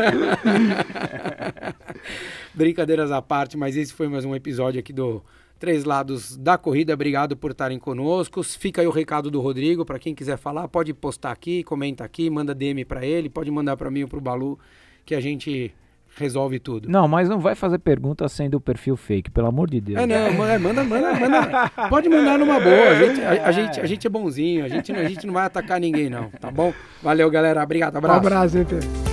Brincadeiras 2.54 3.10
à 3.12 3.22
parte, 3.22 3.56
mas 3.56 3.78
esse 3.78 3.94
foi 3.94 4.10
mais 4.10 4.26
um 4.26 4.36
episódio 4.36 4.80
aqui 4.80 4.92
do 4.92 5.24
Três 5.58 5.86
Lados 5.86 6.36
da 6.36 6.58
Corrida. 6.58 6.94
Obrigado 6.94 7.38
por 7.38 7.52
estarem 7.52 7.80
conosco. 7.80 8.44
Fica 8.44 8.82
aí 8.82 8.88
o 8.88 8.92
recado 8.92 9.32
do 9.32 9.40
Rodrigo, 9.40 9.86
para 9.86 10.00
quem 10.00 10.14
quiser 10.14 10.38
falar, 10.38 10.68
pode 10.68 10.94
postar 10.94 11.32
aqui, 11.32 11.64
comenta 11.64 12.04
aqui, 12.04 12.30
manda 12.30 12.54
DM 12.54 12.84
para 12.84 13.06
ele, 13.06 13.30
pode 13.30 13.50
mandar 13.50 13.78
para 13.78 13.90
mim 13.90 14.04
ou 14.04 14.10
pro 14.10 14.20
Balu, 14.20 14.60
que 15.06 15.16
a 15.16 15.22
gente 15.22 15.74
resolve 16.18 16.60
tudo. 16.60 16.90
Não, 16.90 17.08
mas 17.08 17.30
não 17.30 17.40
vai 17.40 17.56
fazer 17.56 17.78
pergunta 17.80 18.28
sendo 18.28 18.56
o 18.56 18.62
perfil 18.62 18.96
fake, 18.98 19.30
pelo 19.32 19.48
amor 19.48 19.70
de 19.70 19.80
Deus. 19.80 20.00
É, 20.00 20.06
não, 20.06 20.34
manda, 20.34 20.60
manda, 20.60 20.84
manda, 20.84 21.14
manda. 21.20 21.72
Pode 21.90 22.10
mandar 22.10 22.38
numa 22.38 22.60
boa. 22.60 22.90
A 22.90 22.96
gente, 22.96 23.22
a, 23.22 23.48
a 23.48 23.52
gente, 23.52 23.80
a 23.80 23.86
gente 23.86 24.08
é 24.08 24.10
bonzinho, 24.10 24.66
a 24.66 24.68
gente, 24.68 24.92
não- 24.92 25.00
a 25.00 25.08
gente 25.08 25.26
não 25.28 25.34
vai 25.34 25.46
atacar 25.46 25.80
ninguém, 25.80 26.10
não, 26.10 26.30
tá 26.30 26.52
bom? 26.52 26.74
Valeu, 27.02 27.30
galera. 27.30 27.64
Obrigado, 27.64 27.96
Um 27.96 27.98
abraço. 28.00 28.18
abraço, 28.20 28.58
hein, 28.58 28.66
Pedro? 28.68 29.07